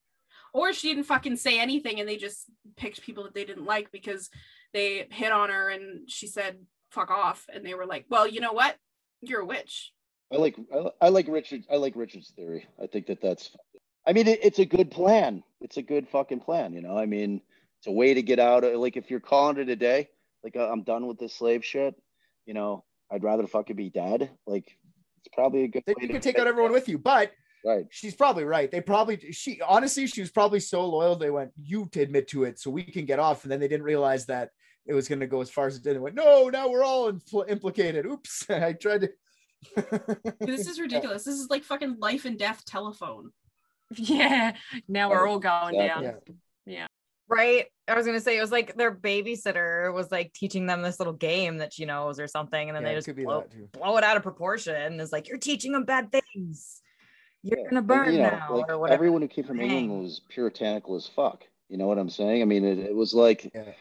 [0.53, 3.93] or she didn't fucking say anything, and they just picked people that they didn't like
[3.93, 4.31] because
[4.77, 6.59] they hit on her, and she said
[6.91, 8.77] "fuck off," and they were like, "Well, you know what?
[9.23, 9.93] You're a witch."
[10.33, 11.63] I like I, I like Richard.
[11.71, 12.67] I like Richard's theory.
[12.81, 13.57] I think that that's.
[14.07, 15.43] I mean, it, it's a good plan.
[15.61, 16.75] It's a good fucking plan.
[16.75, 17.41] You know, I mean,
[17.79, 20.09] it's a way to get out of like if you're calling it a day.
[20.45, 21.95] Like uh, I'm done with this slave shit.
[22.45, 24.31] You know, I'd rather fucking be dead.
[24.47, 24.77] Like
[25.19, 25.85] it's probably a good.
[25.87, 27.33] Then way you can take out everyone with you, but
[27.65, 27.87] Right.
[27.91, 28.71] she's probably right.
[28.71, 31.17] They probably she honestly she was probably so loyal.
[31.17, 33.67] They went, "You to admit to it, so we can get off." And then they
[33.67, 34.51] didn't realize that
[34.87, 35.95] it was going to go as far as it did.
[35.95, 39.11] They went, "No, now we're all impl- implicated." Oops, I tried to.
[40.41, 41.25] This is ridiculous.
[41.25, 43.31] This is like fucking life and death telephone.
[43.95, 44.57] Yeah.
[44.89, 46.07] Now we're all going Exactly.
[46.07, 46.21] down.
[46.67, 46.87] Yeah.
[47.29, 47.67] Right.
[47.89, 51.13] I was gonna say it was like their babysitter was like teaching them this little
[51.13, 54.17] game that she knows or something, and then Yeah, they just blow, blow it out
[54.17, 54.75] of proportion.
[54.75, 56.83] And it's like you're teaching them bad things.
[57.43, 58.95] You're Yeah, gonna and, burn you know, now like, or whatever.
[58.95, 61.45] Everyone who came from England was puritanical as fuck.
[61.69, 62.43] You know what I'm saying?
[62.43, 63.73] I mean, it, it was like Yeah.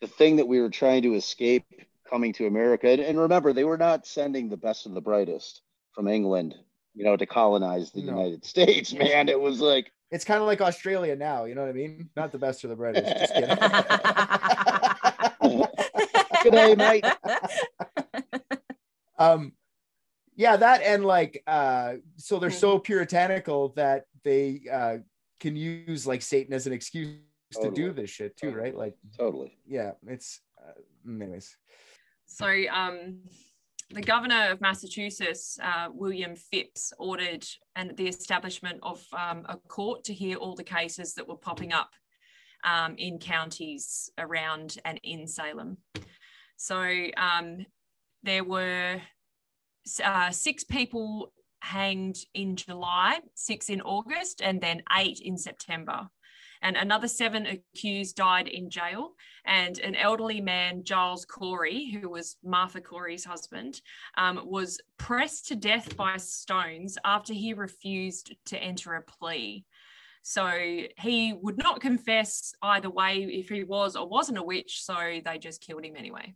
[0.00, 1.64] The thing that we were trying to escape
[2.08, 2.88] coming to America.
[2.88, 6.54] And, and remember, they were not sending the best and the brightest from England,
[6.94, 8.12] you know, to colonize the No.
[8.12, 8.92] United States.
[8.92, 11.44] Man, it was like It's kind of like Australia now.
[11.44, 12.08] You know what I mean?
[12.16, 13.06] Not the best or the brightest.
[13.06, 13.56] Just kidding.
[16.42, 17.04] Good day, mate.
[19.18, 19.52] um
[20.36, 24.96] yeah that and like uh so they're so puritanical that they uh
[25.38, 27.10] can use like satan as an excuse
[27.56, 29.58] to do this shit too right like totally.
[29.66, 30.72] yeah it's uh,
[31.08, 31.56] anyways
[32.26, 33.20] So, um,
[33.90, 37.46] the governor of Massachusetts, uh, William Phips, ordered
[37.76, 41.72] and the establishment of um, a court to hear all the cases that were popping
[41.72, 41.90] up
[42.64, 45.76] um, in counties around and in Salem.
[46.56, 46.80] So,
[47.16, 47.66] um,
[48.22, 49.02] there were
[50.02, 56.08] uh, six people hanged in July, six in August, and then eight in September.
[56.64, 59.10] And another seven accused died in jail
[59.44, 63.82] and an elderly man, Giles Corey, who was Martha Corey's husband,
[64.16, 69.66] um, was pressed to death by stones after he refused to enter a plea.
[70.22, 70.48] So
[70.98, 75.38] he would not confess either way if he was or wasn't a witch, so they
[75.38, 76.34] just killed him anyway.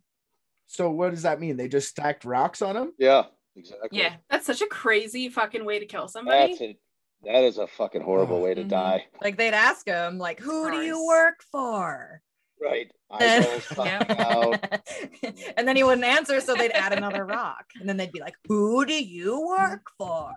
[0.67, 3.23] so what does that mean they just stacked rocks on him Yeah,
[3.55, 3.99] exactly.
[3.99, 4.13] Yeah.
[4.29, 6.51] That's such a crazy fucking way to kill somebody.
[6.51, 6.79] That's it.
[7.23, 8.43] That is a fucking horrible Oh.
[8.43, 8.69] way to Mhm.
[8.69, 9.05] die.
[9.21, 12.21] like they'd ask him, like, who do you work for?
[12.61, 12.91] Right.
[13.11, 14.81] Eyeballs popping out.
[15.57, 17.65] and then he wouldn't answer, so they'd add another rock.
[17.79, 20.33] And then they'd be like, Who do you work for?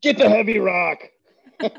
[0.00, 0.98] Get the heavy rock.
[1.60, 1.76] Get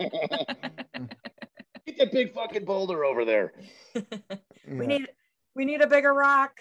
[1.98, 3.54] the big fucking boulder over there.
[4.68, 5.08] We need
[5.56, 6.58] we need a bigger rock.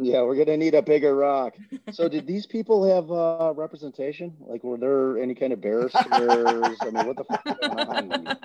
[0.00, 1.56] Yeah, we're gonna need a bigger rock.
[1.90, 4.34] So, did these people have uh, representation?
[4.40, 6.02] Like, were there any kind of barristers?
[6.10, 6.20] I
[6.90, 8.38] mean, what the fuck is going on?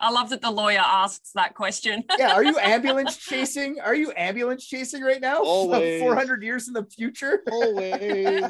[0.00, 2.04] I love that the lawyer asks that question.
[2.18, 6.00] yeah are you ambulance chasing are you ambulance chasing right now Always.
[6.00, 8.42] 400 years in the future Always.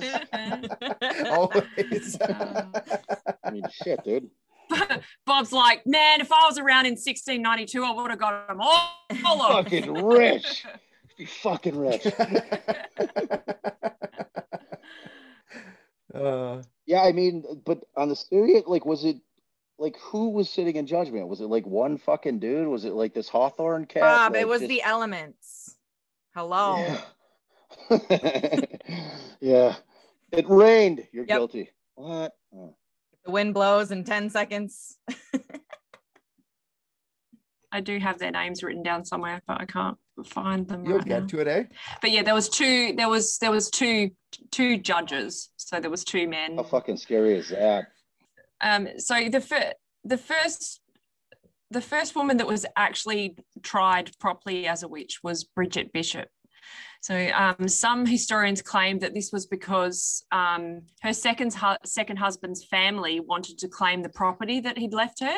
[1.31, 2.19] always
[3.45, 4.29] I mean, shit, dude.
[5.25, 9.07] Bob's like, man, if I was around in 1692, I would have got them all.
[9.25, 10.67] all Fucking rich.
[11.17, 12.07] Be fucking rich.
[16.15, 19.17] uh Yeah, I mean, but on the serious, like, was it
[19.79, 21.29] like who was sitting in judgment?
[21.29, 22.69] Was it like one fucking dude?
[22.69, 24.03] Was it like this Hawthorne cat?
[24.03, 25.77] Bob, it was just- the elements.
[26.35, 26.77] Hello.
[26.77, 27.01] Yeah.
[29.41, 29.75] yeah.
[30.33, 31.07] It rained.
[31.13, 31.37] You're Yep.
[31.39, 31.71] guilty.
[31.95, 32.35] What?
[32.55, 32.75] Oh.
[33.25, 34.99] The wind blows in 10 seconds.
[37.73, 41.07] I do have their names written down somewhere, but I can't find them you'll right
[41.07, 41.21] now.
[41.21, 41.65] get to it eh
[42.01, 42.95] But yeah, there was two.
[42.97, 44.11] There was there was two
[44.51, 45.51] two judges.
[45.57, 46.57] So there was two men.
[46.57, 47.87] How fucking scary is that?
[48.61, 48.89] Um.
[48.99, 50.81] So the fir- the first
[51.71, 56.29] the first woman that was actually tried properly as a witch was Bridget Bishop.
[57.01, 62.65] So um, some historians claim that this was because um, her second hu- second husband's
[62.65, 65.37] family wanted to claim the property that he'd left her.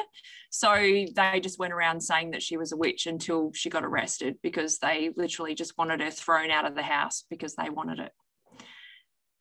[0.50, 4.36] So they just went around saying that she was a witch until she got arrested
[4.42, 8.12] because they literally just wanted her thrown out of the house because they wanted it.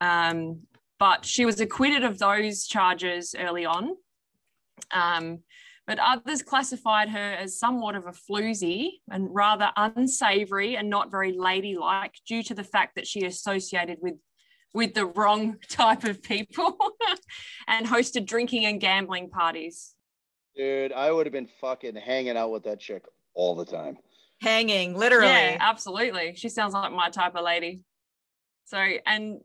[0.00, 0.60] Um,
[0.98, 3.96] but she was acquitted of those charges early on.
[5.88, 11.32] But others classified her as somewhat of a floozy and rather unsavory and not very
[11.32, 14.14] ladylike due to the fact that she associated with
[14.74, 16.76] with the wrong type of people
[17.68, 19.94] and hosted drinking and gambling parties.
[20.54, 23.96] Dude, I would have been fucking hanging out with that chick all the time.
[24.42, 25.26] Hanging, literally.
[25.26, 26.34] Yeah, absolutely.
[26.36, 27.82] She sounds like my type of lady.
[28.66, 29.40] So, and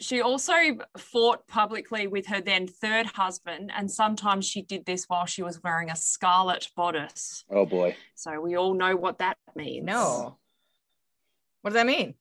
[0.00, 0.52] she also
[0.96, 5.62] fought publicly with her then third husband, and sometimes she did this while she was
[5.62, 7.44] wearing a scarlet bodice.
[7.50, 7.96] Oh boy.
[8.14, 9.84] So we all know what that means.
[9.84, 10.38] No.
[11.62, 12.14] What does that mean?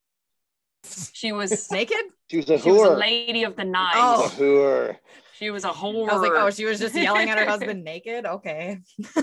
[1.13, 1.97] she was Naked?
[2.30, 2.97] She was a she was a whore.
[2.99, 3.93] lady of the night.
[3.95, 4.30] Oh.
[4.38, 4.49] She was Oh.
[4.49, 4.53] a
[4.93, 4.97] whore.
[5.38, 6.09] She was a whore.
[6.09, 8.25] I was like, oh, she was just yelling at her husband naked.
[8.25, 8.80] Okay.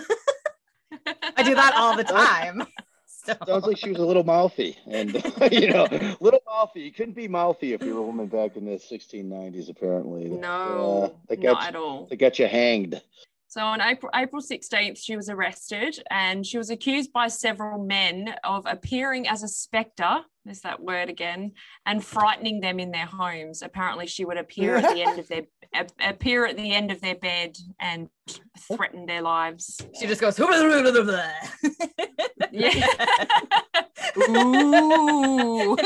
[1.36, 2.62] I do that all the time.
[2.62, 2.83] Oh.
[3.24, 5.14] So Sounds like she was a little mouthy, and
[5.52, 5.86] you know,
[6.20, 6.80] little mouthy.
[6.82, 9.70] You couldn't be mouthy if you were a woman back in the 1690s.
[9.70, 12.06] Apparently, no, Uh, they not got at all.
[12.10, 13.00] they got you hanged.
[13.48, 18.34] So on April April 16th, she was arrested and she was accused by several men
[18.42, 21.52] of appearing as a spectre, there's that word again,
[21.86, 23.62] and frightening them in their homes.
[23.62, 25.42] Apparently, she would appear at the end of their
[26.04, 28.08] appear at the end of their bed and
[28.58, 29.80] threaten their lives.
[30.00, 30.36] she just goes,
[32.54, 32.86] Yeah.
[34.28, 35.76] Ooh.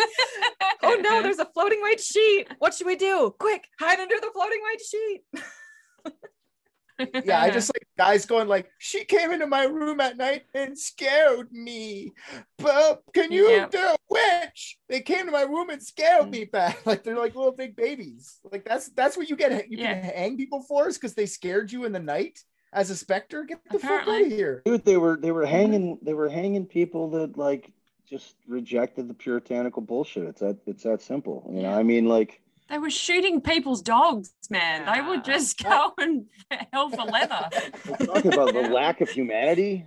[0.83, 2.49] oh no, there's a floating white sheet.
[2.59, 3.35] What should we do?
[3.39, 5.23] Quick, hide under the floating white sheet.
[7.25, 10.77] Yeah, I just like guys going like, she came into my room at night and
[10.79, 12.12] scared me.
[12.59, 13.71] But can you Yep.
[13.71, 14.79] do a witch?
[14.89, 16.31] They came to my room and scared mm.
[16.31, 16.79] me back.
[16.87, 18.41] Like they're like little big babies.
[18.51, 20.01] Like that's that's what you get you Yeah.
[20.01, 22.41] can hang people for is because they scared you in the night
[22.73, 23.45] as a specter.
[23.45, 24.62] Get the fuck out of here.
[24.64, 27.73] Dude, they were they were hanging they were hanging people that like
[28.09, 30.25] just rejected the puritanical bullshit.
[30.25, 31.51] It's that it's that simple.
[31.53, 34.87] You know, I mean, like They were shooting people's dogs, man.
[34.87, 36.27] They would just go and
[36.73, 37.49] hell for leather.
[37.87, 39.87] we're talking about the lack of humanity.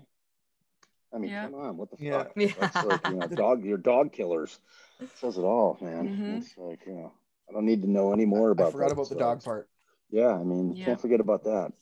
[1.13, 1.45] I mean, Yeah.
[1.45, 2.23] come on, what the Yeah.
[2.23, 2.33] fuck?
[2.73, 4.59] That's like, you know, dog, you're dog killers.
[5.01, 6.07] It says it all, man.
[6.07, 6.37] Mhm.
[6.37, 7.11] It's like, you know,
[7.49, 9.67] I don't need to know any more about I forgot that about the dog part.
[10.09, 10.85] Yeah, I mean, Yeah.
[10.85, 11.73] can't forget about that.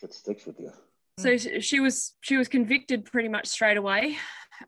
[0.00, 0.72] Shit sticks with you.
[1.18, 4.18] So she was she was convicted pretty much straight away,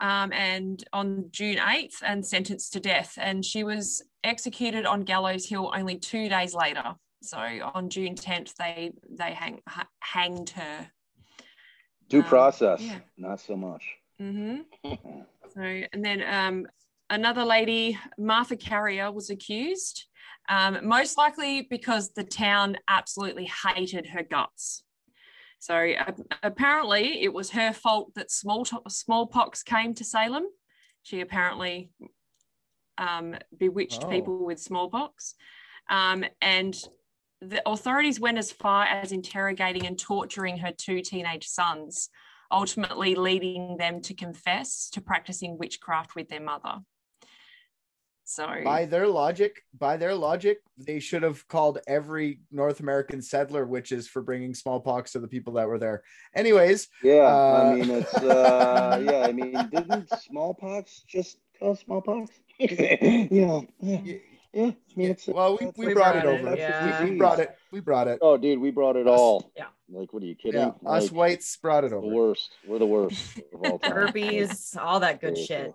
[0.01, 3.17] um, and on June eighth, and sentenced to death.
[3.21, 6.97] And she was executed on Gallows Hill only two days later.
[7.23, 10.91] So on June tenth, they they hang, ha- hanged her.
[12.09, 12.99] Due Um, process, yeah.
[13.17, 13.85] not so much.
[14.19, 14.57] hmm
[15.55, 16.67] So and then um,
[17.11, 20.07] another lady, Martha Carrier, was accused.
[20.49, 24.83] Um, most likely because the town absolutely hated her guts.
[25.61, 30.45] So a- apparently, it was her fault that small smallpox came to Salem.
[31.03, 31.91] She apparently
[32.99, 34.09] um, bewitched Oh.
[34.09, 35.35] people with smallpox,
[35.89, 36.75] um, and
[37.41, 42.11] the authorities went as far as interrogating and torturing her two teenage sons,
[42.51, 46.81] ultimately leading them to confess to practicing witchcraft with their mother.
[48.31, 53.67] So By their logic, by their logic, they should have called every North American settler
[53.67, 56.05] witches for bringing smallpox to the people that were there.
[56.37, 62.31] Anyways, Yeah, Uh, I mean, it's uh, yeah, I mean, didn't smallpox just cause smallpox?
[62.61, 64.17] you know, yeah, yeah.
[64.67, 66.57] I mean, it's well, we, we We brought it brought it, over.
[66.57, 67.03] yeah.
[67.05, 67.57] We, we brought it.
[67.73, 68.21] We brought it.
[68.23, 69.51] Oh, dude, we brought it Us- all.
[69.57, 69.67] yeah.
[69.93, 70.61] Like, what are you kidding?
[70.61, 72.07] Yeah, us whites brought it the over.
[72.07, 72.53] worst.
[72.65, 73.91] We're the worst of all time.
[73.91, 75.57] Herpes, all that good Seriously.
[75.57, 75.75] shit.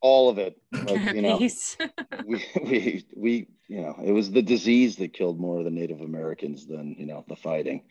[0.00, 0.56] All of it.
[0.72, 1.36] Like, you know,
[2.26, 6.00] we, we, we, you know, it was the disease that killed more of the Native
[6.00, 7.82] Americans than, you know, the fighting.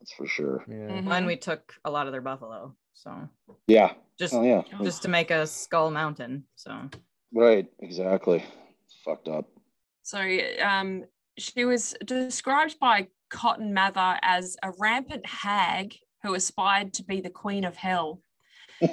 [0.00, 0.64] That's for sure.
[0.68, 1.00] Yeah.
[1.00, 1.10] Mhm.
[1.10, 2.74] And we took a lot of their buffalo.
[2.94, 3.28] So
[3.66, 3.92] Yeah.
[4.18, 4.62] just Oh, yeah.
[4.82, 6.44] just to make a skull mountain.
[6.56, 6.88] So
[7.32, 7.66] Right.
[7.80, 8.42] Exactly.
[8.84, 9.46] It's fucked up.
[10.02, 10.18] So
[10.62, 11.04] um,
[11.36, 17.30] she was described by Cotton Mather as a rampant hag who aspired to be the
[17.30, 18.22] queen of hell.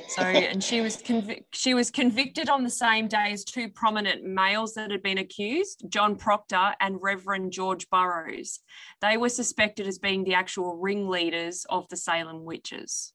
[0.10, 4.24] So, and she was convic- she was convicted on the same day as two prominent
[4.24, 8.60] males that had been accused, John Proctor and Reverend George Burroughs.
[9.02, 13.14] They were suspected as being the actual ringleaders of the Salem witches.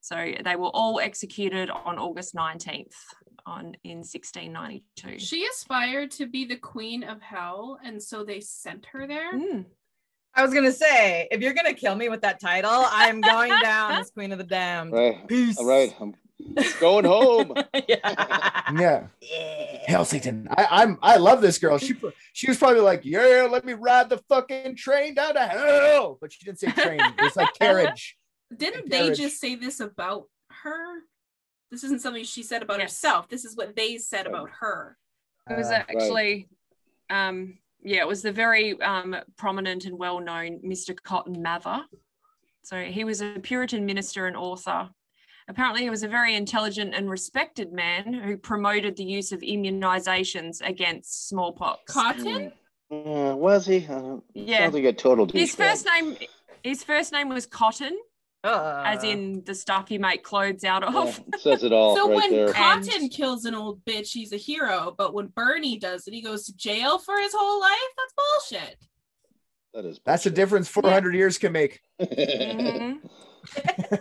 [0.00, 2.92] So they were all executed on August 19th
[3.46, 5.18] on in 1692.
[5.18, 9.32] She aspired to be the queen of hell, and so they sent her there.
[9.34, 9.64] Mm.
[10.36, 13.92] I was gonna say, if you're gonna kill me with that title, I'm going down
[13.92, 14.92] as Queen of the Damned.
[14.92, 15.26] Right.
[15.28, 15.56] Peace.
[15.58, 15.94] All right.
[16.00, 16.14] I'm
[16.80, 17.54] going home.
[17.88, 18.64] yeah.
[18.76, 19.06] Yeah.
[19.20, 19.78] yeah.
[19.86, 20.48] Hell, Satan.
[20.50, 21.78] I, I'm I love this girl.
[21.78, 21.94] She
[22.32, 26.18] she was probably like, yeah, let me ride the fucking train down to hell.
[26.20, 27.00] But she didn't say train.
[27.00, 28.16] It was like carriage.
[28.56, 29.18] Didn't And they carriage.
[29.18, 31.00] just say this about her?
[31.70, 32.90] This isn't something she said about Yes.
[32.92, 33.28] herself.
[33.28, 34.96] This is what they said about her.
[35.50, 36.48] It was Uh, actually
[37.10, 40.96] um, yeah, it was the very um, prominent and well-known Mr.
[41.00, 41.82] Cotton Mather.
[42.62, 44.88] So he was a Puritan minister and author.
[45.48, 50.66] Apparently, he was a very intelligent and respected man who promoted the use of immunizations
[50.66, 51.92] against smallpox.
[51.92, 52.52] Cotton?
[52.90, 53.86] Uh, was he?
[53.86, 54.60] Uh, Yeah.
[54.60, 56.16] Sounds like a total His first name,
[56.62, 57.98] his first name was Cotton,
[58.44, 60.94] Uh, as in the stuff you make clothes out of.
[61.32, 62.52] Yeah, says it all so right when there.
[62.52, 64.94] Cotton And- kills an old bitch, he's a hero.
[64.96, 67.78] But when Bernie does it, he goes to jail for his whole life.
[67.96, 68.14] That's
[68.50, 68.76] bullshit.
[69.72, 69.98] that is.
[70.04, 71.80] That's the difference 400 years can make.
[72.00, 72.98] Mhm.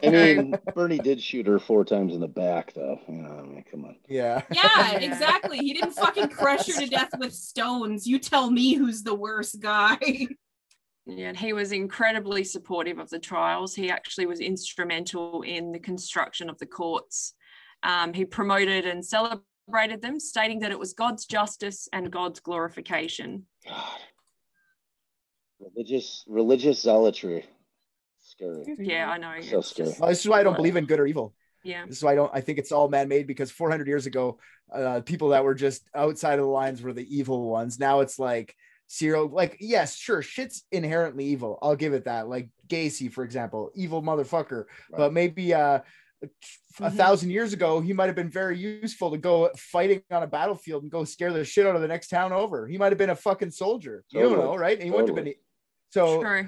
[0.04, 2.98] I mean, Bernie did shoot her four times in the back, though.
[3.10, 3.98] You know, I mean, come on.
[4.08, 4.42] Yeah.
[4.54, 5.58] Yeah, exactly.
[5.58, 8.08] He didn't fucking crush her to death with stones.
[8.08, 9.98] You tell me who's the worst guy.
[11.06, 13.76] Yeah, and he was incredibly supportive of the trials.
[13.76, 17.34] He actually was instrumental in the construction of the courts.
[17.84, 23.46] Um, he promoted and celebrated them, stating that it was God's justice and God's glorification.
[23.68, 24.00] God.
[25.60, 27.46] Religious, religious zealotry.
[28.22, 28.64] Scary.
[28.80, 29.42] Yeah, I know.
[29.42, 29.90] So scary.
[29.90, 31.34] just- Well, this is why I don't believe in good or evil.
[31.64, 32.32] yeah, This is why I don't.
[32.34, 34.40] I think it's all man-made because 400 years ago,
[34.74, 37.80] uh, people that were just outside of the lines were the evil ones.
[37.80, 38.56] Now it's like
[38.94, 39.28] serial.
[39.28, 41.58] Like, yes, sure, shit's inherently evil.
[41.62, 42.30] I'll give it that.
[42.30, 44.66] Like Gacy, for example, evil motherfucker.
[44.96, 45.80] But maybe uh,
[46.22, 46.28] a
[46.82, 46.94] Mhm.
[46.96, 50.84] thousand years ago, he might have been very useful to go fighting on a battlefield
[50.84, 52.68] and go scare the shit out of the next town over.
[52.68, 54.04] He might have been a fucking soldier.
[54.10, 54.78] You don't know, right?
[54.78, 55.34] And he wouldn't have been.
[55.92, 56.48] So true.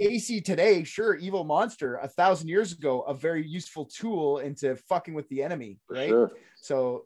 [0.00, 1.96] Gacy today, sure, evil monster.
[1.96, 6.08] A thousand years ago, a very useful tool into fucking with the enemy, right?
[6.08, 6.32] sure.
[6.56, 7.04] So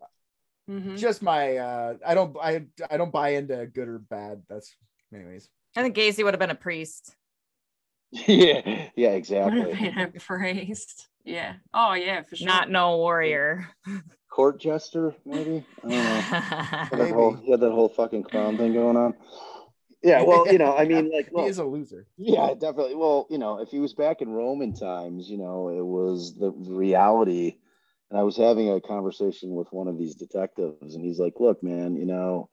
[0.69, 0.99] Mhm.
[0.99, 4.43] just my, uh, I don't, I, I don't buy into good or bad.
[4.49, 4.77] That's,
[5.15, 5.49] anyways.
[5.77, 7.15] I think Gacy would have been a priest.
[8.11, 9.73] yeah, yeah, Would have exactly.
[9.75, 11.09] been a priest.
[11.25, 11.55] Yeah.
[11.75, 12.47] Oh, yeah, for sure.
[12.47, 13.69] Not no warrior.
[14.31, 15.65] Court jester, maybe.
[15.85, 16.25] I don't know.
[16.91, 17.13] That Maybe.
[17.13, 19.13] whole, yeah, that whole fucking clown thing going on.
[20.03, 22.07] Yeah, well, you know, I mean, like, He is a loser.
[22.17, 22.95] yeah, definitely.
[22.95, 26.51] Well, you know, if he was back in Roman times, you know, it was the
[26.51, 27.59] reality.
[28.11, 31.63] And I was having a conversation with one of these detectives, and he's like, "Look,
[31.63, 32.49] man, you know,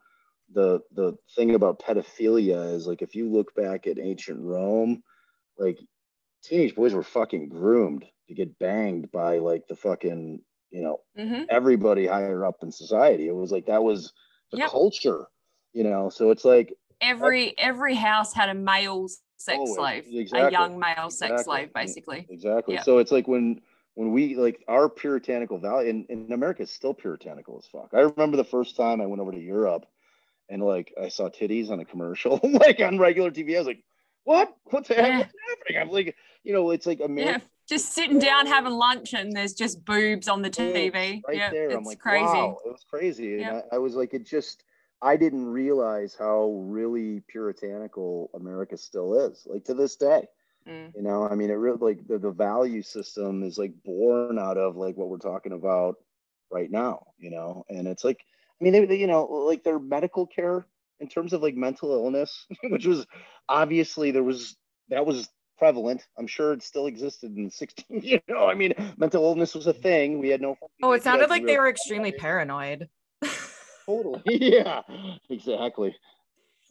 [0.49, 5.03] the the thing about pedophilia is like, if you look back at ancient Rome,
[5.57, 5.79] like,
[6.43, 11.45] teenage boys were fucking groomed to get banged by like the fucking, you know, Mhm.
[11.49, 13.27] everybody higher up in society.
[13.27, 14.13] It was like that was
[14.51, 14.71] the Yep.
[14.71, 15.27] culture,
[15.73, 16.09] you know.
[16.09, 20.79] So it's like Every every house had a male sex Always, slave, exactly, a young
[20.79, 21.43] male sex exactly.
[21.43, 22.29] slave, basically.
[22.29, 22.75] exactly.
[22.75, 22.85] Yep.
[22.85, 23.61] So it's like when
[23.95, 27.89] when we like our puritanical value and, in America is still puritanical as fuck.
[27.93, 29.85] I remember the first time I went over to Europe
[30.49, 33.55] and like I saw titties on a commercial like on regular TV.
[33.55, 33.83] I was like,
[34.23, 34.55] what?
[34.65, 34.97] What's, Yeah.
[34.97, 35.27] happening?
[35.79, 39.53] I'm like, you know, it's like Yeah, America just sitting down having lunch and there's
[39.53, 41.23] just boobs on the TV.
[41.27, 41.67] right yeah, there.
[41.67, 42.25] it's I'm like, crazy.
[42.25, 43.33] wow, it was crazy.
[43.33, 43.69] And Yep.
[43.71, 44.63] I, I was like, it just,
[45.01, 50.27] I didn't realize how really puritanical America still is, like to this day.
[50.67, 50.91] Mm.
[50.95, 54.57] You know, I mean, it really like the, the value system is like born out
[54.57, 55.95] of like what we're talking about
[56.51, 58.19] right now, you know, and it's like,
[58.59, 60.65] I mean, they, they, you know, like their medical care
[60.99, 63.05] in terms of like mental illness, which was
[63.49, 64.55] obviously there was
[64.89, 66.07] that was prevalent.
[66.17, 67.85] I'm sure it still existed in 16.
[68.03, 70.19] You know, I mean, mental illness was a thing.
[70.19, 70.57] We had no.
[70.83, 72.89] Oh, it sounded like they were extremely paranoid.
[73.85, 74.21] Totally.
[74.25, 74.81] Yeah,
[75.29, 75.95] exactly.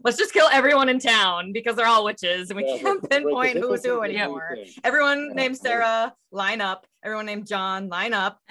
[0.02, 3.58] Let's just kill everyone in town because they're all witches and we Yeah, can't pinpoint
[3.58, 4.56] who's who anymore.
[4.56, 4.66] thing.
[4.82, 5.56] Everyone Yeah, named.
[5.56, 6.86] Sarah, line up.
[7.02, 8.40] Everyone named John, line up.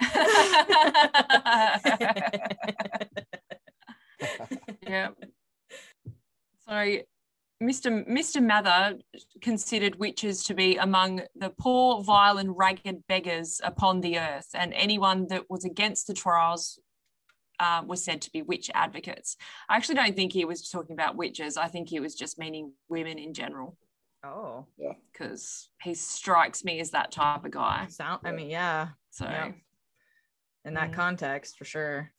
[4.82, 5.08] yeah.
[6.66, 6.96] So
[7.62, 8.06] Mr.
[8.08, 8.42] Mr.
[8.42, 8.98] Mather
[9.40, 14.72] considered witches to be among the poor, vile, and ragged beggars upon the earth, and
[14.74, 16.78] anyone that was against the trials
[17.60, 19.36] uh, was said to be witch advocates.
[19.68, 21.56] I actually don't think he was talking about witches.
[21.56, 23.76] I think he was just meaning women in general,
[24.24, 24.92] Oh, yeah.
[25.12, 27.86] because he strikes me as that type of guy.
[27.88, 28.20] sound.
[28.24, 29.52] I mean, yeah, So Yeah.
[30.64, 30.94] in that Mhm.
[30.94, 32.12] context for sure.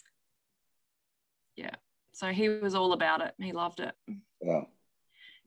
[1.55, 1.75] Yeah.
[2.13, 3.33] So he was all about it.
[3.39, 3.93] He loved it.
[4.41, 4.61] Yeah.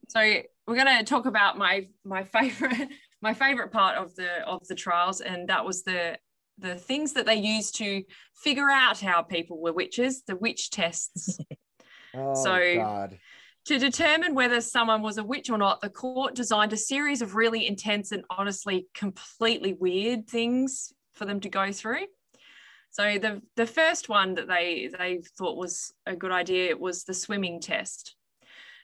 [0.09, 0.19] So
[0.67, 2.89] we're going to talk about my my favorite
[3.21, 6.17] my favorite part of the of the trials, and that was the
[6.59, 8.03] the things that they used to
[8.35, 11.39] figure out how people were witches, the witch tests.
[12.15, 13.19] Oh, So- God.
[13.65, 17.35] to determine whether someone was a witch or not, the court designed a series of
[17.35, 22.07] really intense and honestly completely weird things for them to go through.
[22.89, 27.13] So the the first one that they they thought was a good idea was the
[27.13, 28.15] swimming test.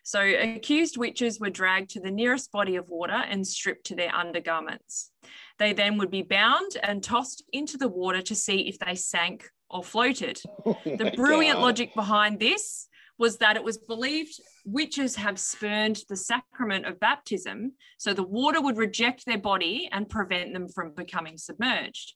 [0.05, 4.13] So accused witches were dragged to the nearest body of water and stripped to their
[4.13, 5.09] undergarments.
[5.57, 9.49] They then would be bound and tossed into the water to see if they sank
[9.67, 10.39] or floated.
[10.67, 12.87] Oh the brilliant logic behind this
[13.17, 18.61] was that it was believed witches have spurned the sacrament of baptism, so the water
[18.61, 22.13] would reject their body and prevent them from becoming submerged.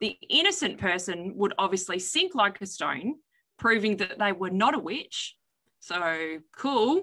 [0.00, 3.16] The innocent person would obviously sink like a stone,
[3.58, 5.34] proving that they were not a witch.
[5.80, 7.02] So cool.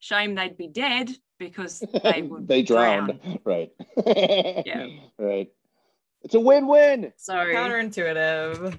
[0.00, 3.20] Shame they'd be dead because they would they drowned.
[3.20, 3.38] drown.
[3.44, 3.70] Right.
[4.66, 4.86] Yeah.
[5.18, 5.48] Right.
[6.22, 7.12] It's a win-win.
[7.16, 8.78] So Counterintuitive.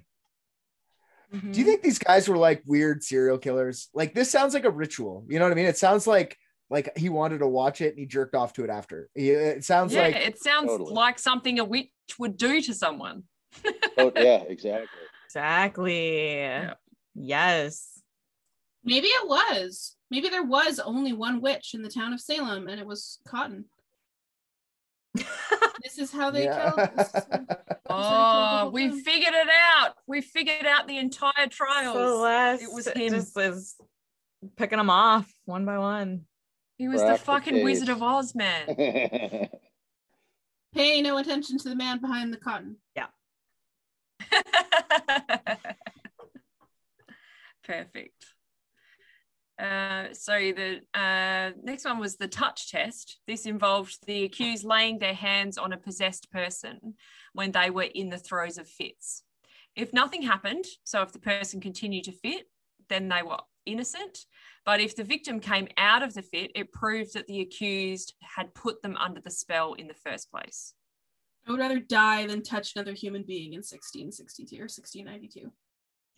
[1.34, 1.54] Mhm.
[1.54, 3.90] Do you think these guys were like weird serial killers?
[3.94, 5.26] Like this sounds like a ritual.
[5.30, 5.66] You know what I mean?
[5.68, 6.38] It sounds like
[6.70, 9.10] like he wanted to watch it and he jerked off to it after.
[9.16, 10.94] It sounds yeah, like it sounds Totally.
[10.94, 13.24] like something a witch would do to someone.
[13.98, 14.88] Oh, yeah, exactly.
[15.26, 16.36] Exactly.
[16.38, 16.74] Yeah.
[17.16, 18.02] Yes.
[18.84, 19.96] Maybe it was.
[20.12, 23.66] Maybe there was only one witch in the town of Salem, and it was Cotton.
[25.82, 26.72] This is how they Yeah.
[26.76, 26.90] killed.
[26.98, 27.46] This is how-
[28.66, 29.00] Oh, we time.
[29.02, 29.48] figured it
[29.78, 29.96] out.
[30.08, 31.94] We figured out the entire trial.
[31.94, 33.10] Celeste It was him.
[33.14, 33.76] just is
[34.58, 36.26] picking them off one by one.
[36.78, 38.68] he was Crack the the fucking Wizard of Oz, man.
[40.74, 42.76] Pay no attention to the man behind the cotton.
[42.96, 43.08] Yeah.
[47.64, 48.26] Perfect.
[49.60, 53.20] Uh, so the uh, next one was the touch test.
[53.28, 56.96] This involved the accused laying their hands on a possessed person
[57.34, 59.24] when they were in the throes of fits.
[59.76, 62.46] If nothing happened, so if the person continued to fit,
[62.88, 64.20] then they were innocent.
[64.66, 68.54] But if the victim came out of the fit, it proved that the accused had
[68.56, 70.74] put them under the spell in the first place.
[71.48, 75.52] I would rather die than touch another human being in 1662 or 1692.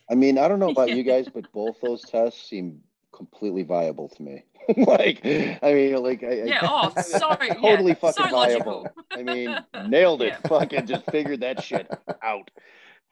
[0.10, 2.82] I mean, I don't know about you guys, but both those tests seem
[3.14, 4.43] completely viable to me.
[4.78, 7.47] like, I mean, like, I, Yeah, I, oh, sorry.
[7.47, 8.88] yeah, totally fucking so viable.
[9.12, 9.57] I mean,
[9.88, 10.36] nailed it.
[10.41, 10.47] Yeah.
[10.49, 11.88] Fucking just figured that shit
[12.24, 12.51] out.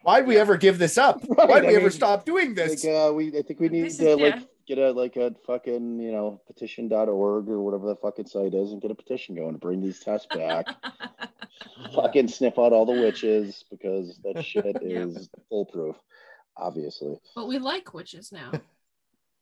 [0.04, 1.22] why'd we ever give this up?
[1.30, 2.84] Right, Why'd I we ever stop doing this?
[2.86, 5.34] Like, uh, we, I think we need This to is- like get a like a
[5.48, 9.54] fucking you know petition.org or whatever the fucking site is and get a petition going
[9.54, 10.68] to bring these tests back.
[11.96, 15.06] fucking sniff out all the witches because that shit Yeah.
[15.06, 15.96] is foolproof.
[16.58, 18.52] Obviously, But we like witches now.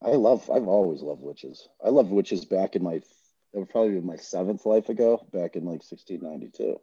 [0.04, 0.50] I love.
[0.50, 1.68] I've always loved witches.
[1.84, 3.02] I loved witches back in my.
[3.54, 6.78] That would probably be my seventh life ago, back in like 1692.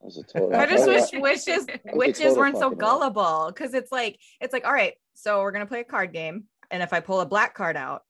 [0.00, 0.54] I was a total.
[0.54, 4.52] I just I- wish I- witches a witches weren't so gullible because it's like it's
[4.52, 7.26] like all right, so we're gonna play a card game, and if I pull a
[7.26, 8.02] black card out,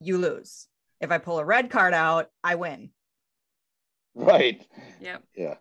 [0.00, 0.68] you lose.
[1.00, 2.90] If I pull a red card out, I win.
[4.14, 4.64] Right.
[5.00, 5.22] Yep.
[5.36, 5.54] Yeah.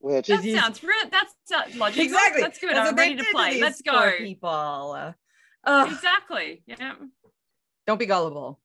[0.00, 1.10] Which That sounds real.
[1.10, 2.04] That's uh, logical.
[2.04, 2.42] Exactly.
[2.42, 2.70] That's good.
[2.74, 3.60] That's I'm ready to play.
[3.60, 4.12] Let's go.
[4.16, 5.14] people.
[5.64, 6.62] Ugh, Exactly.
[6.66, 6.94] Yeah.
[7.86, 8.60] don't be gullible.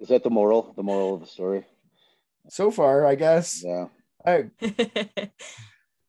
[0.00, 0.72] is that the moral?
[0.76, 1.64] The moral of the story?
[2.48, 3.62] So far, I guess.
[3.64, 3.86] Yeah.
[4.26, 4.50] I,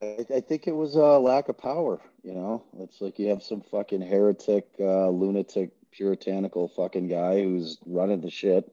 [0.01, 2.01] I, I think it was a lack of power.
[2.23, 7.77] You know, it's like you have some fucking heretic, uh, lunatic, puritanical fucking guy who's
[7.85, 8.69] running the shit,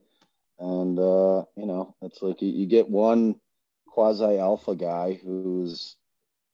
[0.59, 3.37] and uh, you know, it's like you, you get one
[3.87, 5.97] quasi alpha guy who's,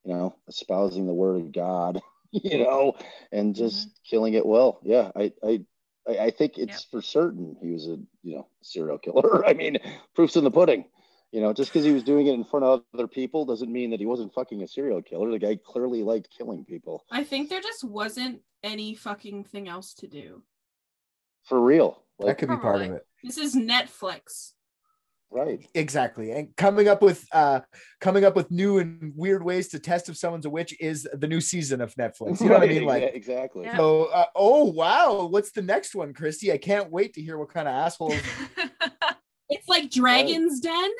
[0.04, 2.00] you know, espousing the word of God,
[2.32, 2.94] you know,
[3.32, 3.92] and just mm-hmm.
[4.08, 4.80] killing it well.
[4.82, 5.60] Yeah, I, I,
[6.08, 9.46] I I think it's for certain he was a you know serial killer.
[9.46, 9.78] I mean,
[10.14, 10.84] proof's in the pudding.
[11.32, 13.90] You know, just because he was doing it in front of other people doesn't mean
[13.90, 15.30] that he wasn't fucking a serial killer.
[15.30, 19.92] The guy clearly liked killing people I think there just wasn't any fucking thing else
[19.94, 20.42] to do.
[21.44, 22.02] for real.
[22.20, 23.06] that could be part of it.
[23.22, 24.52] This is Netflix.
[25.30, 25.66] Right.
[25.74, 26.30] Exactly.
[26.32, 27.60] And coming up with uh
[28.00, 31.26] coming up with new and weird ways to test if someone's a witch is the
[31.28, 32.40] new season of Netflix.
[32.40, 32.84] You know what I mean?
[32.84, 33.64] Like yeah, exactly.
[33.64, 33.76] Yeah.
[33.76, 36.52] so uh, oh wow, what's the next one, Christy?
[36.52, 38.14] I can't wait to hear what kind of assholes
[39.50, 40.90] It's like Dragon's Den,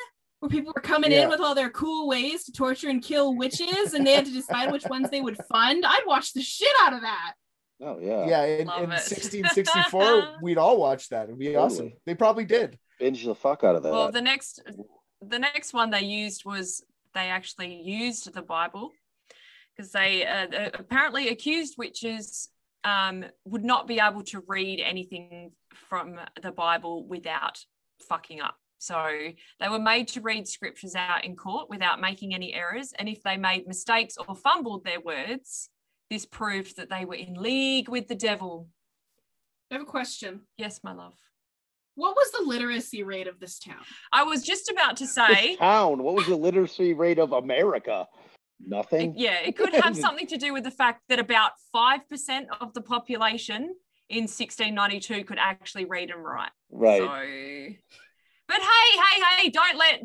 [0.41, 1.25] where people were coming Yeah.
[1.25, 4.33] in with all their cool ways to torture and kill witches, and they had to
[4.33, 5.85] decide which ones they would fund.
[5.87, 7.35] I'd watch the shit out of that.
[7.83, 8.27] Oh yeah.
[8.27, 11.25] yeah, in, in 1664, we'd all watch that.
[11.25, 11.65] It'd be Totally.
[11.65, 11.93] awesome.
[12.07, 12.79] They probably did.
[12.99, 13.93] Binge the fuck out of that.
[13.93, 14.63] well, the next,
[15.21, 16.83] the next one they used was
[17.15, 18.91] they actually used the Bible
[19.77, 22.49] because they uh, apparently accused witches
[22.85, 25.53] um, would not be able to read anything
[25.89, 27.65] from the Bible without
[28.09, 28.57] fucking up.
[28.79, 29.09] So
[29.61, 32.93] they were made to read scriptures out in court without making any errors.
[32.99, 35.69] And if they made mistakes or fumbled their words,
[36.11, 38.69] this proved that they were in league with the devil.
[39.71, 40.43] I have a question.
[40.57, 41.19] Yes, my love.
[41.99, 43.83] What was the literacy rate of this town?
[44.13, 46.01] I was just about to This say, town.
[46.05, 48.07] What was the literacy rate of America?
[48.61, 49.15] it- Nothing.
[49.17, 52.81] yeah, it could have something to do with the fact that about 5% of the
[52.83, 53.75] population
[54.09, 56.51] in 1692 could actually read and write.
[56.71, 57.01] Right.
[57.01, 57.77] So,
[58.47, 60.03] but hey, hey, hey, don't let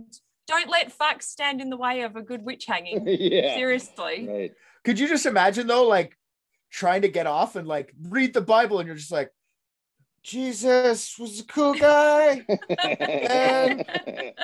[0.48, 3.04] don't let facts stand in the way of a good witch hanging.
[3.08, 3.56] yeah.
[3.56, 4.28] Seriously.
[4.28, 4.52] Right.
[4.84, 6.18] Could you just imagine though, like
[6.72, 9.30] trying to get off and like read the Bible, and you're just like,
[10.24, 12.46] Jesus was a cool guy.
[12.70, 13.86] And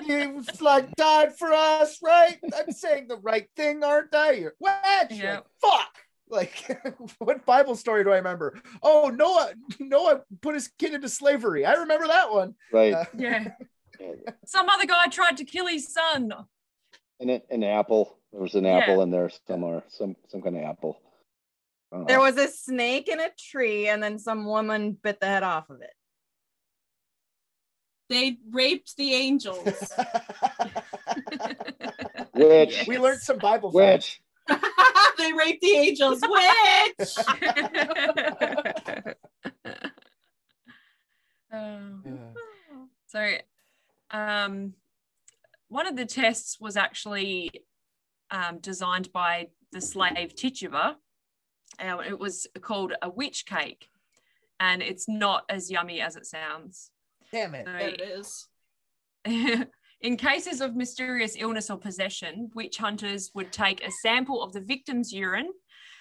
[0.05, 2.37] he was like died for us, right?
[2.57, 4.31] I'm saying the right thing, aren't I?
[4.33, 5.11] You're, what?
[5.11, 5.33] You're Yeah.
[5.35, 5.95] Like, Fuck.
[6.31, 6.81] Like,
[7.19, 8.59] what Bible story do I remember?
[8.83, 11.65] Oh, Noah, Noah put his kid into slavery.
[11.65, 12.55] I remember that one.
[12.71, 12.93] right.
[12.93, 13.47] Uh, Yeah.
[14.45, 16.31] Some other guy tried to kill his son.
[17.19, 18.15] and an apple.
[18.31, 18.77] There was an Yeah.
[18.77, 19.83] apple in there somewhere.
[19.89, 20.99] Some some kind of apple.
[21.91, 22.03] I.
[22.07, 25.69] There was a snake in a tree, and then some woman bit the head off
[25.69, 25.93] of it.
[28.09, 29.67] They raped the angels.
[32.33, 34.19] Which we learned some Bible facts.
[34.47, 34.57] which
[35.17, 36.21] they raped the angels.
[36.21, 37.15] Which?
[41.51, 42.85] Um, Yeah.
[43.07, 43.27] so,
[44.11, 44.75] um,
[45.67, 47.49] one of the tests was actually
[48.29, 50.97] um, designed by the slave Tituba.
[51.81, 53.89] Uh, it was called a witch cake,
[54.59, 56.91] and it's not as yummy as it sounds.
[57.31, 57.65] Damn it.
[57.65, 58.47] So, there it is.
[60.01, 64.61] in cases of mysterious illness or possession, witch hunters would take a sample of the
[64.61, 65.51] victim's urine,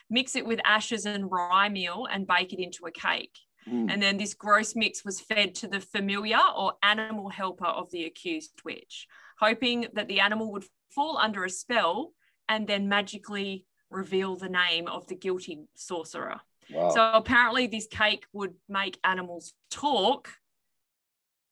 [0.08, 3.36] mix it with ashes and rye meal, and bake it into a cake.
[3.68, 7.90] mm, And then this gross mix was fed to the familiar or animal helper of
[7.90, 9.06] the accused witch,
[9.38, 10.64] hoping that the animal would
[10.94, 12.12] fall under a spell
[12.48, 16.40] and then magically reveal the name of the guilty sorcerer.
[16.70, 16.90] wow.
[16.90, 20.28] So apparently, this cake would make animals talk.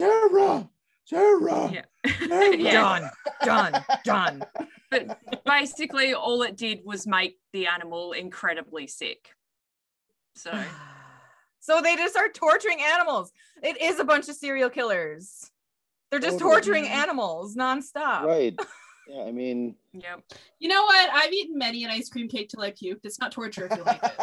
[0.01, 0.69] Sarah,
[1.07, 1.71] Sarah.
[1.73, 1.83] Yeah.
[2.19, 2.57] Sarah.
[2.57, 2.73] Yeah.
[2.73, 3.11] Done,
[3.45, 4.43] done, done.
[4.91, 9.31] But basically, all it did was make the animal incredibly sick.
[10.35, 10.53] So,
[11.61, 13.33] So they just start torturing animals.
[13.61, 15.51] It is a bunch of serial killers.
[16.11, 16.53] They're just oh, Totally.
[16.55, 18.23] torturing animals nonstop.
[18.23, 18.55] right.
[19.07, 20.23] Yeah, I mean, yep.
[20.59, 21.11] You know what?
[21.13, 23.05] I've eaten many an ice cream cake till I puked.
[23.05, 24.21] It's not torture if you like it.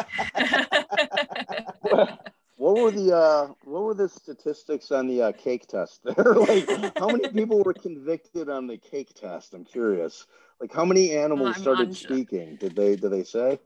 [2.56, 6.34] what were the uh, what were the statistics on the uh, cake test there?
[6.34, 6.68] like,
[6.98, 9.54] how many people were convicted on the cake test?
[9.54, 10.26] I'm curious.
[10.60, 12.10] Like, how many animals I'm started unsure.
[12.10, 12.56] speaking?
[12.56, 13.58] Did they did they say?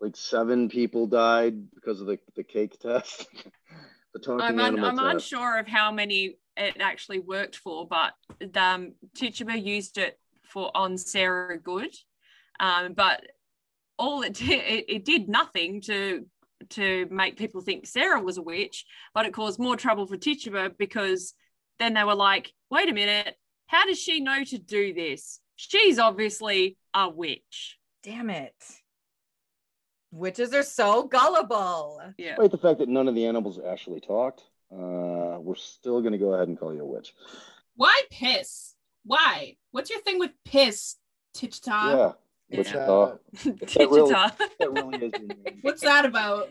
[0.00, 3.26] Like seven people died because of the, the cake test.
[4.14, 5.32] the talking I'm, un- I'm test.
[5.32, 8.12] unsure of how many it actually worked for, but
[8.56, 10.19] um, Tituba used it
[10.50, 11.94] for on Sarah Good,
[12.58, 13.22] um, but
[13.98, 16.26] all it did it, it did nothing to
[16.70, 18.84] to make people think Sarah was a witch,
[19.14, 21.34] but it caused more trouble for Tituba because
[21.78, 23.34] then they were like, wait a minute,
[23.66, 25.40] how does she know to do this?
[25.56, 27.78] She's obviously a witch.
[28.02, 28.54] Damn it.
[30.12, 32.00] Witches are so gullible.
[32.18, 32.30] Yeah.
[32.30, 34.42] Despite the fact that none of the animals actually talked,
[34.72, 37.14] uh, we're still going to go ahead and call you a witch.
[37.76, 38.74] Why piss?
[39.04, 39.56] Why?
[39.70, 40.96] What's your thing with piss,
[41.36, 42.16] Tichta?
[42.50, 42.86] yeah, witch Yeah.
[43.44, 44.10] That really-
[44.58, 45.12] That really is.
[45.12, 45.58] your name.
[45.62, 46.48] What's that about?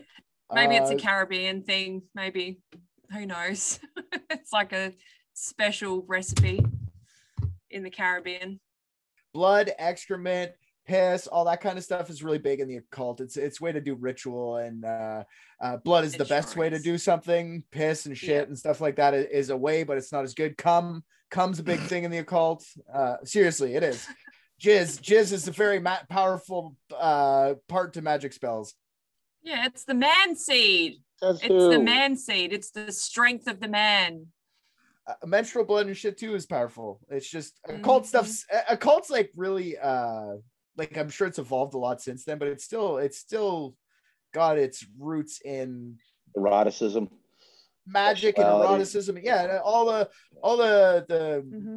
[0.52, 2.02] Maybe it's a Uh, Caribbean thing.
[2.14, 2.60] Maybe
[3.12, 3.78] who knows?
[4.30, 4.92] it's like a
[5.34, 6.64] special recipe
[7.70, 8.60] in the Caribbean.
[9.32, 10.52] blood, excrement,
[10.86, 13.20] piss, all that kind of stuff is really big in the occult.
[13.20, 15.24] It's it's way to do ritual, and uh,
[15.60, 17.62] uh, blood is It the best way to do something.
[17.70, 18.42] Piss and shit Yeah.
[18.42, 20.56] and stuff like that is a way, but it's not as good.
[20.56, 22.64] Cum, cum's a big thing in the occult.
[22.92, 24.06] Uh, seriously, it is.
[24.60, 28.74] Jizz, jizz is a very ma- powerful uh, part to magic spells.
[29.42, 30.96] Yeah, it's the man seed.
[31.16, 32.52] Says It's the man seed.
[32.52, 34.26] It's the strength of the man.
[35.06, 37.00] uh, menstrual blood and shit too is powerful.
[37.08, 40.34] It's just occult stuff's uh, occult's like really uh
[40.76, 43.74] like I'm sure it's evolved a lot since then, but it's still it's still
[44.32, 45.96] got its roots in
[46.36, 47.08] Eroticism.
[47.86, 49.18] magic and eroticism.
[49.22, 50.08] Yeah, all the
[50.42, 51.76] all the the Mm-hmm.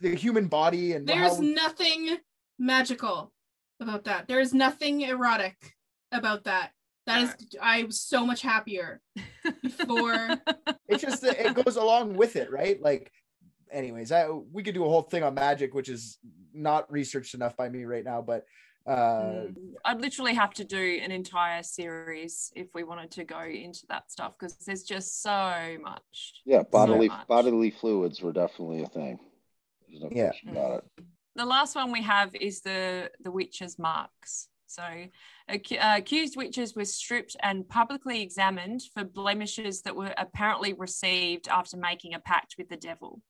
[0.00, 2.18] the human body and There's how, nothing
[2.58, 3.32] magical
[3.80, 4.28] about that.
[4.28, 5.56] There is nothing erotic
[6.12, 6.70] about that.
[7.06, 9.00] That is, I'm so much happier
[9.62, 10.30] before.
[10.88, 12.80] it just it goes along with it, right?
[12.80, 13.10] Like
[13.74, 16.18] anyways, I we could do a whole thing on magic, which is
[16.54, 18.46] not researched enough by me right now, but
[18.86, 18.92] uh
[19.50, 19.54] Mm,
[19.84, 24.10] I'd literally have to do an entire series if we wanted to go into that
[24.10, 26.42] stuff because there's just so much.
[26.44, 27.26] Yeah, bodily much.
[27.26, 29.18] bodily fluids were definitely a thing.
[29.88, 30.28] There's no Yeah.
[30.28, 31.04] question about it.
[31.34, 34.48] the last one we have is the the witches' marks.
[34.66, 34.82] So,
[35.48, 35.54] uh,
[35.96, 42.14] accused witches were stripped and publicly examined for blemishes that were apparently received after making
[42.14, 43.22] a pact with the devil.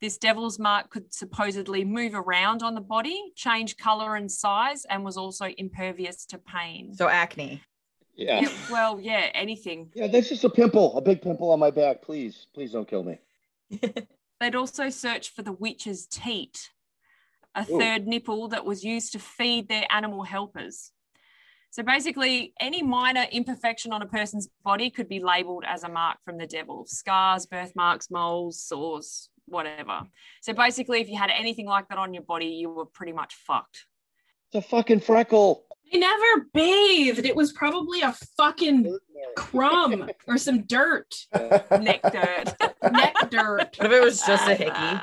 [0.00, 5.04] This devil's mark could supposedly move around on the body, change color and size, and
[5.04, 6.94] was also impervious to pain.
[6.94, 7.62] So acne.
[8.14, 8.40] Yeah.
[8.40, 9.90] Yeah, well, yeah, anything.
[9.94, 12.02] Yeah, that's just a pimple, a big pimple on my back.
[12.02, 13.18] Please, please don't kill me.
[14.40, 16.70] They'd also search for the witch's teat,
[17.54, 17.78] a Ooh.
[17.78, 20.92] third nipple that was used to feed their animal helpers.
[21.70, 26.18] So basically, any minor imperfection on a person's body could be labeled as a mark
[26.24, 30.02] from the devil scars, birthmarks, moles, sores, whatever.
[30.42, 33.34] So basically, if you had anything like that on your body, you were pretty much
[33.34, 33.86] fucked.
[34.52, 35.64] It's a fucking freckle.
[35.92, 37.24] They never bathed.
[37.26, 38.98] It was probably a fucking
[39.36, 42.54] crumb or some dirt, Neck dirt.
[42.92, 43.76] neck dirt.
[43.78, 45.02] What if it was just a hickey?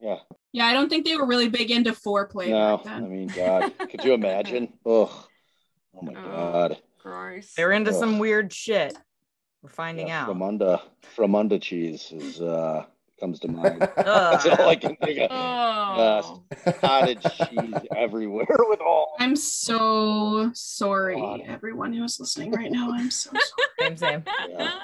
[0.00, 0.16] Yeah.
[0.52, 3.72] Yeah, I don't think they were really big into foreplay No, back I mean, God,
[3.90, 4.72] could you imagine?
[4.86, 5.08] Ugh.
[5.94, 6.24] Oh my Oh.
[6.24, 6.78] God.
[7.02, 7.52] Gross.
[7.54, 7.96] They were into Ugh.
[7.96, 8.96] some weird shit.
[9.62, 10.28] We're finding Yeah, out.
[10.28, 10.80] Framunda,
[11.16, 12.84] Framunda cheese is uh
[13.18, 13.80] comes to mind.
[13.96, 15.28] That's all I can think of.
[15.30, 16.42] Oh.
[16.80, 19.14] Cottage cheese everywhere with all.
[19.18, 21.40] I'm so sorry, God.
[21.46, 22.90] everyone who's listening right now.
[22.92, 23.42] I'm so sorry.
[23.78, 24.24] Same, same.
[24.48, 24.78] Yeah.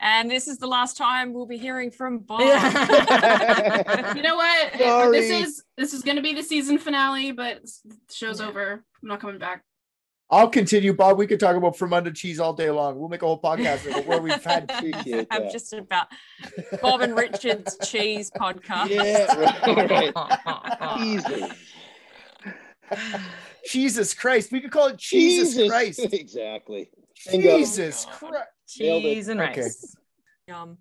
[0.00, 2.40] And this is the last time we'll be hearing from Bob.
[2.40, 4.78] you know what?
[4.78, 5.20] Sorry.
[5.20, 8.84] this is this is gonna be the season finale, but the show's over.
[9.02, 9.64] I'm not coming back.
[10.30, 11.16] I'll continue, Bob.
[11.16, 12.98] We could talk about Fremunda cheese all day long.
[12.98, 15.52] We'll make a whole podcast of it where we've had Appreciate I'm that.
[15.52, 16.08] just about
[16.82, 18.88] Bob and Richard's cheese podcast.
[18.90, 20.12] Yeah, right,
[20.80, 20.98] right.
[20.98, 21.50] Jesus.
[23.70, 24.52] Jesus Christ.
[24.52, 26.00] We could call it Jesus, Christ.
[26.12, 26.90] exactly.
[27.30, 27.58] Bingo.
[27.58, 28.46] Jesus Christ.
[28.66, 29.62] Cheese and Okay.
[29.62, 29.96] rice.
[30.46, 30.78] Yum.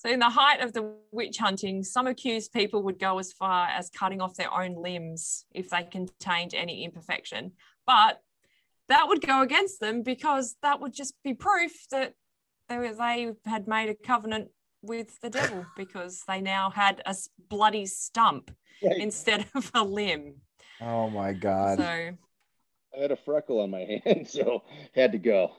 [0.00, 3.68] So, in the height of the witch hunting, some accused people would go as far
[3.68, 7.52] as cutting off their own limbs if they contained any imperfection.
[7.86, 8.22] But
[8.88, 12.14] that would go against them because that would just be proof that
[12.70, 14.48] they, were, they had made a covenant
[14.80, 17.14] with the devil because they now had a
[17.50, 18.50] bloody stump
[18.82, 18.96] Right.
[18.96, 20.36] instead of a limb.
[20.80, 21.76] Oh my God.
[21.76, 24.62] So, I had a freckle on my hand, so
[24.94, 25.52] had to go.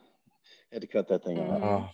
[0.72, 1.62] Had to cut that thing off.
[1.62, 1.90] Oh.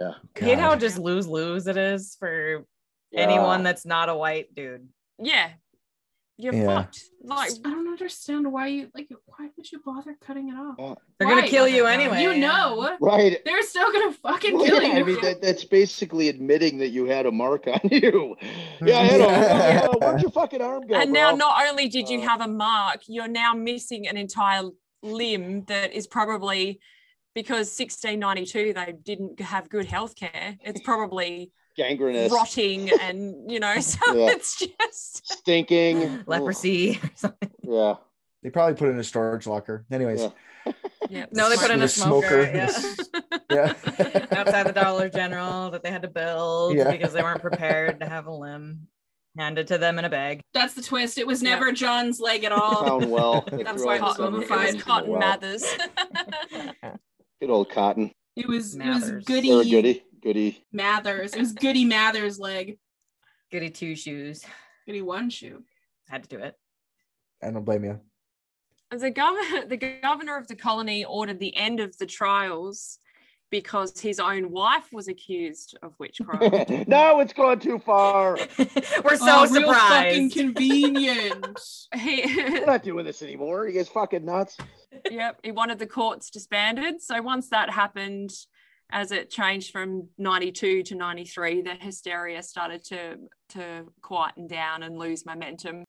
[0.00, 0.14] Oh, Yeah.
[0.40, 2.64] I hate how just lose lose it is for
[3.10, 3.20] Yeah.
[3.20, 4.88] anyone that's not a white dude.
[5.18, 5.50] yeah,
[6.38, 6.66] you're Yeah.
[6.66, 7.00] fucked.
[7.22, 9.08] Like, I don't understand why you like.
[9.26, 10.74] Why would you bother cutting it off?
[10.78, 11.34] Oh, They're Why?
[11.36, 12.22] gonna kill you You anyway.
[12.22, 13.38] you know, right.
[13.44, 15.00] they're still gonna fucking Well, kill yeah, you.
[15.00, 18.34] I mean, that, that's basically admitting that you had a mark on you.
[18.84, 19.24] Yeah, I had a.
[19.24, 19.86] Yeah.
[19.92, 20.94] uh, where'd your fucking arm go?
[20.96, 24.62] and now not only did you Uh, have a mark you're now missing an entire
[25.04, 26.80] limb that is probably
[27.34, 33.80] because 1692 they didn't have good health care it's probably gangrenous, rotting and you know
[33.80, 34.30] so Yeah.
[34.32, 37.50] it's just stinking, Leprosy or something.
[37.62, 37.94] Yeah.
[38.42, 39.86] They probably put it in a storage locker.
[39.90, 40.20] Anyways,
[40.66, 40.72] Yeah.
[41.08, 42.44] yeah No, they put in a smoker.
[42.44, 43.38] smoker.
[43.50, 43.72] Yeah.
[43.98, 44.26] yeah.
[44.32, 46.90] Outside the Dollar General that they had to build Yeah.
[46.90, 48.88] because they weren't prepared to have a limb
[49.38, 50.40] handed to them in a bag.
[50.52, 51.16] That's the twist.
[51.18, 51.50] It was Yeah.
[51.50, 52.84] never John's leg at all.
[52.84, 53.44] Sound well.
[53.50, 54.74] That's threw why all it was the cotton, mummified.
[54.74, 55.20] was cotton well.
[55.20, 55.64] mathers
[57.42, 58.12] Good old cotton.
[58.36, 60.04] It was it was goody, They were goody.
[60.22, 60.64] Goody.
[60.70, 61.34] Mathers.
[61.34, 62.78] It was Goody Mathers' leg.
[63.50, 64.44] Goody two shoes.
[64.86, 65.64] Goody one shoe.
[66.08, 66.54] Had to do it.
[67.42, 67.98] I don't blame you.
[68.96, 73.00] the governor the governor of the colony ordered the end of the trials
[73.52, 78.38] because his own wife was accused of witchcraft no, it's gone too far.
[78.58, 81.60] We're oh, so oh, real fucking convenient.
[81.94, 83.68] he We're not doing this anymore.
[83.68, 84.56] You guys fucking nuts.
[85.10, 87.02] yep, he wanted the courts disbanded.
[87.02, 88.32] So once that happened,
[88.90, 93.18] as it changed from 92 to 93, the hysteria started to
[93.50, 95.84] to quieten down and lose momentum.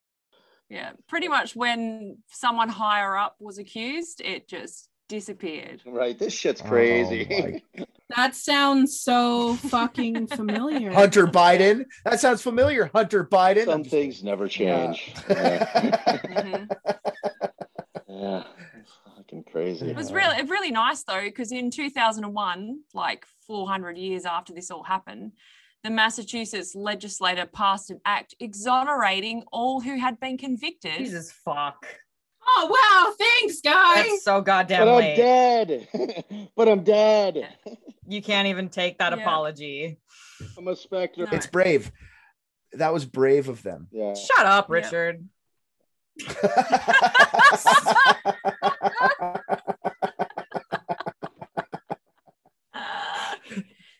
[0.70, 5.82] Yeah, pretty much when someone higher up was accused, it just disappeared.
[5.86, 6.18] Right.
[6.18, 7.64] This shit's Oh, crazy.
[8.16, 10.92] that sounds so fucking familiar.
[10.92, 11.86] Hunter Biden.
[12.06, 12.90] That sounds familiar.
[12.94, 13.66] Hunter Biden.
[13.66, 15.14] Some things never change.
[15.30, 15.66] Yeah.
[16.16, 16.70] Mhm.
[18.10, 18.44] yeah.
[19.16, 19.90] Fucking crazy.
[19.90, 24.84] It was really really nice though, because in 2001, like 400 years after this all
[24.84, 25.34] happened,
[25.84, 30.98] the Massachusetts legislature passed an act exonerating all who had been convicted.
[30.98, 31.86] Jesus fuck.
[32.46, 34.06] Oh wow, thanks guys.
[34.08, 35.16] That's so goddamn But I'm late.
[35.16, 35.88] dead.
[36.56, 37.56] but I'm dead.
[38.08, 39.24] You can't even take that Yeah.
[39.24, 39.98] apology.
[40.58, 41.26] I'm a specter.
[41.32, 41.92] It's brave.
[42.74, 43.88] That was brave of them.
[43.92, 44.14] Yeah.
[44.16, 44.76] Shut up, Yeah.
[44.76, 45.28] Richard.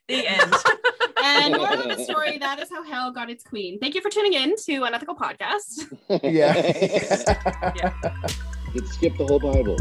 [0.08, 0.54] the end.
[1.34, 3.80] And moral of the story, that is how hell got its queen.
[3.80, 5.92] Thank you for tuning in to Unethical Podcast.
[6.24, 7.92] yeah.
[8.74, 9.78] You'd skip the whole Bible.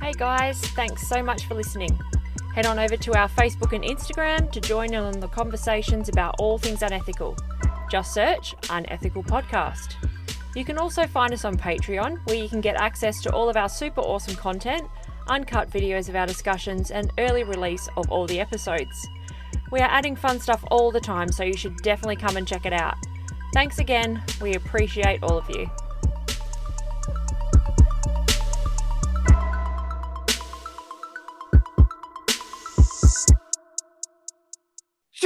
[0.00, 1.98] Hey guys, thanks so much for listening.
[2.54, 6.34] Head on over to our Facebook and Instagram to join in on the conversations about
[6.38, 7.36] all things unethical.
[7.88, 9.94] Just search Unethical Podcast.
[10.54, 13.56] You can also find us on Patreon, where you can get access to all of
[13.56, 14.88] our super awesome content,
[15.28, 19.08] uncut videos of our discussions, and early release of all the episodes.
[19.70, 22.66] We are adding fun stuff all the time, so you should definitely come and check
[22.66, 22.96] it out.
[23.54, 25.70] Thanks again, we appreciate all of you.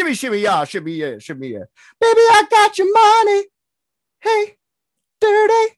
[0.02, 1.64] Shimmy, shimmy, yeah, shimmy, yeah, shimmy, yeah.
[2.00, 3.44] Baby, I got your money.
[4.20, 4.56] Hey,
[5.20, 5.76] dirty.